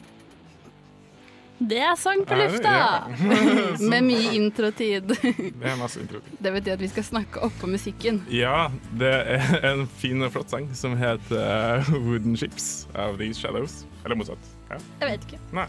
Det 1.60 1.80
er 1.82 1.96
sang 1.98 2.22
på 2.28 2.36
lufta! 2.36 2.70
Ja. 2.70 3.08
med 3.92 4.02
mye 4.02 4.34
introtid. 4.36 5.02
Det 5.62 5.66
er 5.66 5.76
masse 5.80 6.02
intro. 6.02 6.22
Det 6.44 6.54
betyr 6.54 6.74
at 6.74 6.82
vi 6.82 6.88
skal 6.88 7.04
snakke 7.04 7.42
oppå 7.42 7.68
musikken. 7.68 8.22
Ja, 8.32 8.68
det 9.00 9.14
er 9.26 9.74
en 9.74 9.88
fin 9.88 10.22
og 10.22 10.32
flott 10.32 10.54
sang 10.54 10.70
som 10.78 10.98
heter 10.98 11.82
uh, 11.82 11.94
Wooden 11.94 12.38
Ships 12.38 12.88
av 12.96 13.18
These 13.18 13.42
Shadows. 13.42 13.86
Eller 14.04 14.16
motsatt. 14.16 14.54
Ja. 14.70 14.78
Jeg 15.02 15.12
vet 15.12 15.28
ikke. 15.28 15.40
Nei. 15.54 15.68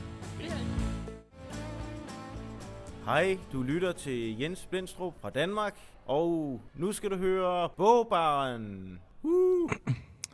Hei, 3.08 3.38
du 3.52 3.62
lytter 3.62 3.92
til 3.92 4.36
Jens 4.40 4.66
Blindstrup 4.70 5.14
fra 5.20 5.30
Danmark, 5.30 5.74
og 6.06 6.60
nå 6.76 6.92
skal 6.92 7.10
du 7.10 7.16
høre 7.16 7.68
Bogbaren. 7.76 9.00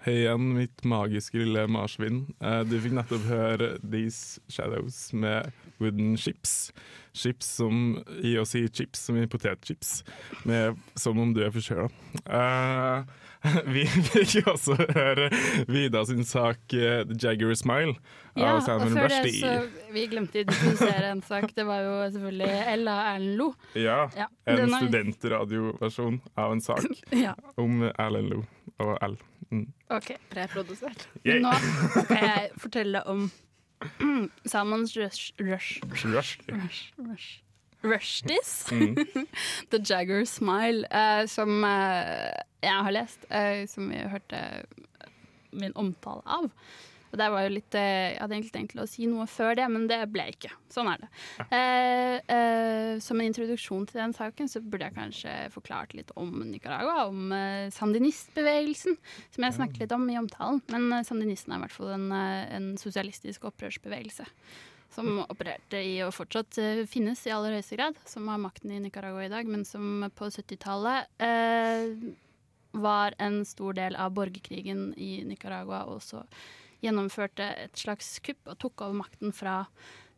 Hei 0.05 0.19
igjen, 0.21 0.51
mitt 0.59 0.83
magiske 0.85 1.38
lille 1.40 1.62
marsvin. 1.73 2.27
Eh, 2.45 2.61
Du 2.69 2.75
fikk 2.83 2.93
nettopp 2.99 3.25
høre 3.31 3.71
These 3.81 4.43
Shadows 4.53 4.99
med 5.17 5.49
Wooden 5.81 6.17
Chips. 6.21 6.73
Chips 7.17 7.47
som 7.57 8.03
i 8.21 8.35
å 8.37 8.45
si 8.45 8.67
chips 8.69 9.07
som 9.07 9.17
i 9.17 9.25
potetchips, 9.31 10.03
med 10.45 10.77
som 10.99 11.19
om 11.23 11.33
du 11.33 11.40
er 11.47 11.53
forkjøla. 11.55 11.87
Uh, 12.27 13.07
vi 13.75 13.85
fikk 14.11 14.47
også 14.51 14.77
høre 14.97 15.29
Vida 15.69 16.01
sin 16.09 16.25
sak 16.29 16.73
eh, 16.77 17.03
The 17.09 17.17
Jagger 17.21 17.53
Smile 17.61 17.95
Ja, 18.37 18.55
av 18.57 18.85
og 18.85 18.88
før 18.95 19.09
det 19.09 19.19
Rushdie. 19.21 19.40
så 19.40 19.93
Vi 19.95 20.05
glemte 20.12 20.40
å 20.40 20.45
introdusere 20.47 21.11
en 21.14 21.23
sak. 21.25 21.49
Det 21.57 21.64
var 21.69 21.81
jo 21.85 21.95
selvfølgelig 22.17 22.55
Ella 22.77 22.95
Erlend 23.14 23.37
Lo. 23.40 23.51
Ja, 23.77 24.03
Ja, 24.17 24.29
en 24.49 24.57
den 24.64 24.73
er- 24.75 24.85
studentradioversjon 24.85 26.21
av 26.37 26.53
en 26.57 26.64
sak 26.64 26.88
Ja. 27.25 27.37
om 27.57 27.85
Erlend 27.95 28.33
Lo 28.35 28.43
og 28.83 28.97
L. 29.07 29.17
Mm. 29.55 29.71
OK, 29.95 30.11
preprodusert. 30.33 31.09
Yay. 31.23 31.38
Nå 31.45 31.53
skal 32.05 32.23
jeg 32.27 32.51
fortelle 32.59 33.03
om 33.07 33.29
Salmons 34.51 34.97
rush... 34.99 35.33
rush, 35.40 35.81
Rush. 35.93 36.38
rush, 36.49 36.93
rush. 36.99 37.40
Rushdies. 37.85 38.64
Mm. 38.73 38.97
The 39.71 39.79
Jagger 39.79 40.25
Smile, 40.25 40.87
uh, 40.90 41.27
som 41.29 41.64
uh, 41.64 42.33
jeg 42.64 42.81
har 42.87 42.90
lest, 42.90 43.27
uh, 43.31 43.69
som 43.69 43.90
vi 43.93 44.01
hørte 44.09 44.40
min 45.53 45.77
omtale 45.77 46.25
av. 46.27 46.49
Og 47.14 47.20
det 47.20 47.29
var 47.31 47.44
jo 47.46 47.53
litt, 47.55 47.74
eh, 47.79 48.11
Jeg 48.14 48.18
hadde 48.18 48.35
egentlig 48.35 48.55
tenkt 48.57 48.81
å 48.83 48.88
si 48.90 49.07
noe 49.07 49.27
før 49.31 49.55
det, 49.55 49.68
men 49.70 49.87
det 49.87 50.00
ble 50.11 50.27
ikke. 50.33 50.50
Sånn 50.74 50.90
er 50.90 51.05
det. 51.05 51.09
Eh, 51.55 52.16
eh, 52.35 52.98
som 52.98 53.20
en 53.20 53.29
introduksjon 53.31 53.87
til 53.87 54.00
den 54.03 54.14
saken 54.16 54.50
så 54.50 54.59
burde 54.59 54.88
jeg 54.88 54.96
kanskje 54.96 55.35
forklart 55.55 55.94
litt 55.94 56.11
om 56.18 56.42
Nicaragua, 56.50 57.07
om 57.07 57.31
eh, 57.31 57.70
sandinistbevegelsen, 57.70 58.98
som 59.31 59.46
jeg 59.46 59.57
snakket 59.61 59.85
litt 59.85 59.94
om 59.94 60.09
i 60.11 60.18
omtalen. 60.18 60.59
Men 60.74 60.90
eh, 60.90 61.07
sandinisten 61.07 61.55
er 61.55 61.62
i 61.62 61.66
hvert 61.68 61.77
fall 61.77 61.94
en, 61.94 62.11
eh, 62.18 62.57
en 62.59 62.68
sosialistisk 62.83 63.46
opprørsbevegelse. 63.46 64.27
Som 64.94 65.22
opererte 65.22 65.79
i 65.83 65.94
og 66.03 66.12
fortsatt 66.14 66.59
eh, 66.59 66.83
finnes 66.90 67.22
i 67.29 67.33
aller 67.35 67.55
høyeste 67.55 67.79
grad, 67.79 68.03
som 68.11 68.27
har 68.31 68.42
makten 68.42 68.74
i 68.74 68.83
Nicaragua 68.83 69.29
i 69.29 69.33
dag, 69.33 69.46
men 69.46 69.62
som 69.66 70.09
på 70.18 70.31
70-tallet 70.35 71.14
eh, 71.22 71.94
var 72.74 73.14
en 73.22 73.44
stor 73.46 73.79
del 73.79 73.94
av 73.94 74.14
borgerkrigen 74.14 74.92
i 74.98 75.22
Nicaragua, 75.27 75.85
og 75.87 76.03
så 76.03 76.24
gjennomførte 76.85 77.51
et 77.64 77.81
slags 77.81 78.18
kupp 78.25 78.53
og 78.53 78.59
tok 78.62 78.87
over 78.87 78.99
makten 79.03 79.35
fra 79.35 79.62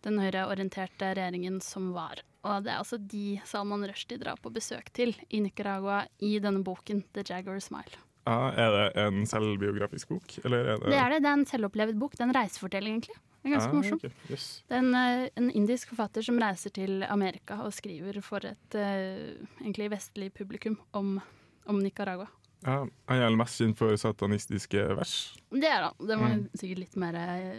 den 0.07 0.21
høyreorienterte 0.23 1.15
regjeringen 1.17 1.61
som 1.65 1.93
var. 1.97 2.23
Og 2.47 2.63
det 2.67 2.73
er 2.73 2.81
altså 2.83 2.99
de 3.01 3.41
Salman 3.49 3.87
Rushdie 3.89 4.21
drar 4.23 4.39
på 4.43 4.53
besøk 4.55 4.93
til 4.95 5.15
i 5.35 5.41
Nicaragua 5.43 6.05
i 6.23 6.37
denne 6.43 6.63
boken, 6.67 7.03
The 7.17 7.25
Jaguar 7.27 7.59
Smile. 7.65 8.03
Ah, 8.27 8.51
er 8.59 8.73
det 8.75 8.87
en 9.05 9.23
selvbiografisk 9.31 10.11
bok, 10.11 10.35
eller 10.45 10.73
er 10.73 10.81
det 10.83 10.91
Det 10.91 10.99
er 10.99 11.11
det. 11.15 11.23
Det 11.23 11.31
er 11.31 11.39
en 11.39 11.47
selvopplevd 11.47 11.99
bok. 11.99 12.17
Det 12.17 12.25
er 12.25 12.29
en 12.29 12.35
reisefortelling, 12.35 12.99
egentlig. 12.99 13.19
Det 13.47 13.51
er 13.53 13.55
ganske 13.55 13.71
Ah, 13.71 13.77
morsom. 13.77 13.99
Okay. 14.03 14.11
yes. 14.31 14.47
Det 14.67 14.75
er 14.75 14.83
en, 14.83 14.95
eh, 14.95 15.29
en 15.39 15.51
indisk 15.55 15.93
forfatter 15.93 16.23
som 16.27 16.39
reiser 16.43 16.71
til 16.75 17.05
Amerika 17.07 17.61
og 17.63 17.73
skriver 17.73 18.19
for 18.23 18.43
et 18.43 18.75
uh, 18.75 19.47
egentlig 19.63 19.91
vestlig 19.93 20.33
publikum 20.35 20.77
om, 20.93 21.21
om 21.67 21.79
Nicaragua. 21.79 22.27
Ja, 22.65 22.87
han 23.09 23.21
er 23.23 23.35
mest 23.37 23.61
kjent 23.61 23.77
for 23.79 23.93
satanistiske 24.01 24.81
vers. 24.97 25.11
Det 25.53 25.69
er 25.69 25.85
han. 25.85 25.95
Den 26.01 26.19
var 26.23 26.31
Mm. 26.33 26.49
sikkert 26.59 26.79
litt 26.81 26.97
mer, 26.97 27.19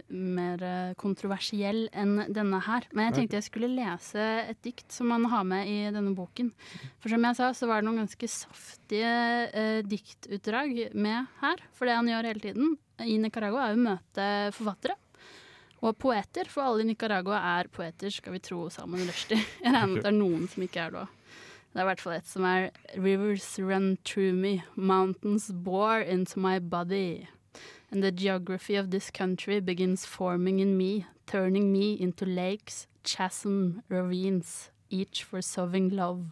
mer 0.09 0.93
kontroversiell 0.97 1.87
enn 1.93 2.33
denne 2.33 2.59
her. 2.65 2.83
Men 2.93 3.05
jeg 3.13 3.15
tenkte 3.29 3.37
jeg 3.37 3.43
skulle 3.47 3.69
lese 3.75 4.17
et 4.49 4.61
dikt 4.65 4.91
som 4.91 5.11
han 5.11 5.25
har 5.31 5.43
med 5.45 5.67
i 5.67 5.77
denne 5.93 6.15
boken. 6.17 6.51
For 6.99 7.09
som 7.09 7.23
jeg 7.23 7.35
sa, 7.39 7.51
så 7.53 7.67
var 7.69 7.81
det 7.81 7.87
noen 7.87 8.01
ganske 8.07 8.27
saftige 8.27 9.13
eh, 9.53 9.81
diktutdrag 9.83 10.93
med 10.95 11.27
her. 11.41 11.57
For 11.73 11.85
det 11.85 11.95
han 11.95 12.07
gjør 12.07 12.27
hele 12.33 12.39
tiden 12.43 12.77
i 12.99 13.17
Nicaragua, 13.21 13.69
er 13.69 13.75
å 13.77 13.85
møte 13.85 14.27
forfattere. 14.57 14.95
Og 15.85 15.93
poeter, 16.01 16.49
for 16.49 16.63
alle 16.65 16.81
i 16.81 16.87
Nicaragua 16.89 17.37
er 17.59 17.67
poeter, 17.69 18.09
skal 18.09 18.33
vi 18.33 18.39
tro 18.39 18.63
Salman 18.73 19.05
Rushdie. 19.05 19.37
Jeg 19.63 19.71
regner 19.71 19.87
med 19.93 19.97
at 19.99 20.07
det 20.07 20.11
er 20.11 20.17
noen 20.17 20.47
som 20.49 20.63
ikke 20.65 20.81
er 20.87 20.91
det 20.95 21.03
òg. 21.05 21.13
Det 21.77 21.83
er 21.83 21.85
i 21.85 21.89
hvert 21.91 22.01
fall 22.01 22.15
et 22.17 22.25
som 22.25 22.45
er 22.49 22.71
Rivers 22.97 23.59
run 23.61 23.99
through 24.03 24.33
me, 24.33 24.63
mountains 24.73 25.51
bore 25.53 26.01
into 26.01 26.39
my 26.39 26.57
body. 26.57 27.27
And 27.91 28.01
the 28.01 28.09
geography 28.09 28.73
of 28.75 28.89
this 28.89 29.11
country 29.11 29.59
begins 29.59 30.03
forming 30.03 30.57
in 30.59 30.75
me, 30.75 31.05
turning 31.27 31.71
me 31.71 31.93
into 31.93 32.25
lakes, 32.25 32.87
chasm, 33.03 33.83
ravines, 33.89 34.71
each 34.89 35.23
for 35.23 35.39
soving 35.39 35.91
love. 35.91 36.25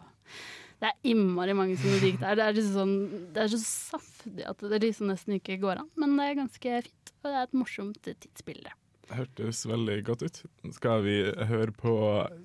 Det 0.82 0.90
er 0.90 1.12
innmari 1.14 1.54
mange 1.54 1.78
sånne 1.78 2.02
det 2.02 2.26
her. 2.26 2.42
Det 2.42 2.48
er, 2.48 2.58
liksom 2.58 2.80
sånn, 2.80 3.30
det 3.38 3.44
er 3.44 3.54
så 3.54 3.62
saftig 3.62 4.48
at 4.50 4.66
det 4.66 4.82
liksom 4.82 5.14
nesten 5.14 5.38
ikke 5.38 5.60
går 5.62 5.84
an. 5.84 5.94
Men 5.94 6.18
det 6.18 6.26
er 6.26 6.42
ganske 6.42 6.82
fint, 6.90 7.14
og 7.22 7.30
det 7.30 7.38
er 7.38 7.46
et 7.46 7.56
morsomt 7.62 8.02
tidsbilde. 8.10 8.74
Hørtes 9.14 9.66
veldig 9.70 10.00
godt 10.08 10.24
ut. 10.26 10.40
Skal 10.74 11.04
vi 11.06 11.20
høre 11.50 11.74
på 11.76 11.96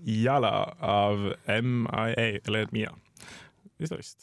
Yala 0.04 0.74
av 0.84 1.30
MIA, 1.48 2.40
eller 2.44 2.68
Mia. 2.74 2.92
Vi 3.80 3.88
snakkes. 3.88 4.16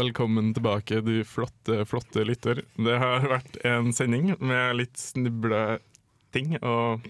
Velkommen 0.00 0.54
tilbake, 0.56 1.02
du 1.04 1.20
flotte, 1.28 1.82
flotte 1.84 2.24
lytter. 2.24 2.62
Det 2.80 2.96
har 2.98 3.28
vært 3.28 3.58
en 3.68 3.92
sending 3.92 4.32
med 4.40 4.78
litt 4.80 4.96
snuble 4.96 5.78
ting 6.32 6.56
og 6.64 7.04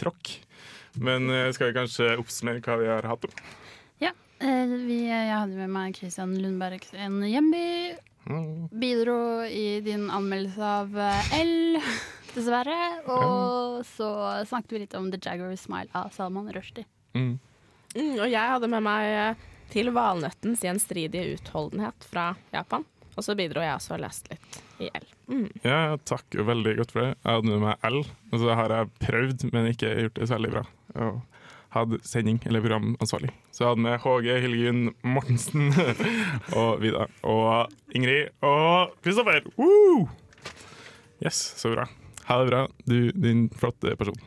tråkk. 0.00 0.34
Men 0.98 1.30
eh, 1.30 1.52
skal 1.54 1.70
vi 1.70 1.78
kanskje 1.78 2.16
oppsummere 2.18 2.64
hva 2.66 2.80
vi 2.80 2.90
har 2.90 3.06
hatt 3.06 3.28
om? 3.28 3.42
Ja, 4.02 4.10
eh, 4.42 4.74
vi, 4.88 5.04
jeg 5.06 5.30
hadde 5.30 5.54
med 5.62 5.70
meg 5.76 5.94
Christian 6.00 6.34
Lundberg 6.42 6.82
en 6.98 7.22
hjemby. 7.22 7.66
Mm. 8.30 8.68
Bidro 8.80 9.18
i 9.44 9.80
din 9.84 10.06
anmeldelse 10.10 10.62
av 10.62 10.98
eh, 10.98 11.34
L, 11.40 11.80
dessverre. 12.34 12.78
Og 13.10 13.80
så 13.88 14.10
snakket 14.48 14.76
vi 14.76 14.82
litt 14.84 14.96
om 14.98 15.10
The 15.10 15.20
Jaguar 15.22 15.56
Smile 15.58 15.90
av 15.98 16.14
Salman 16.14 16.50
Rushdie. 16.54 16.86
Mm. 17.14 17.38
Mm, 17.96 18.14
og 18.20 18.28
jeg 18.30 18.54
hadde 18.54 18.68
med 18.70 18.84
meg 18.86 19.04
eh, 19.10 19.46
Til 19.70 19.90
valnøttens 19.94 20.62
gjenstridige 20.62 21.34
utholdenhet 21.36 22.06
fra 22.06 22.32
Japan. 22.54 22.86
Og 23.18 23.24
så 23.26 23.34
bidro 23.38 23.62
jeg 23.62 23.74
også 23.74 23.96
og 23.96 24.02
leste 24.02 24.34
litt 24.34 24.58
i 24.80 24.88
L. 24.94 25.06
Mm. 25.30 25.48
Ja, 25.62 25.80
takk 26.08 26.34
veldig 26.34 26.76
godt 26.78 26.94
for 26.94 27.04
det. 27.04 27.10
Jeg 27.20 27.36
hadde 27.36 27.50
med 27.50 27.62
meg 27.66 27.86
L, 27.86 27.98
og 28.30 28.42
så 28.42 28.56
har 28.58 28.74
jeg 28.74 28.90
prøvd, 29.02 29.44
men 29.54 29.68
ikke 29.70 29.92
gjort 30.06 30.18
det 30.18 30.28
særlig 30.30 30.52
bra. 30.54 30.62
Og 30.96 31.20
hadde 31.74 32.00
sending, 32.06 32.40
eller 32.46 32.62
programansvarlig. 32.64 33.30
Så 33.54 33.64
jeg 33.64 33.70
hadde 33.70 33.84
med 33.84 34.00
HG, 34.02 34.28
Hildegunn 34.44 34.82
Mortensen 35.06 35.70
og 36.58 36.80
Vida 36.82 37.06
og 37.22 37.70
Ingrid 37.94 38.32
og 38.46 38.96
Kristoffer. 39.04 39.46
Yes, 41.20 41.38
så 41.60 41.74
bra. 41.74 41.86
Ha 42.30 42.40
det 42.40 42.50
bra, 42.50 42.66
du 42.86 43.10
din 43.14 43.48
flotte 43.58 43.94
person. 43.98 44.18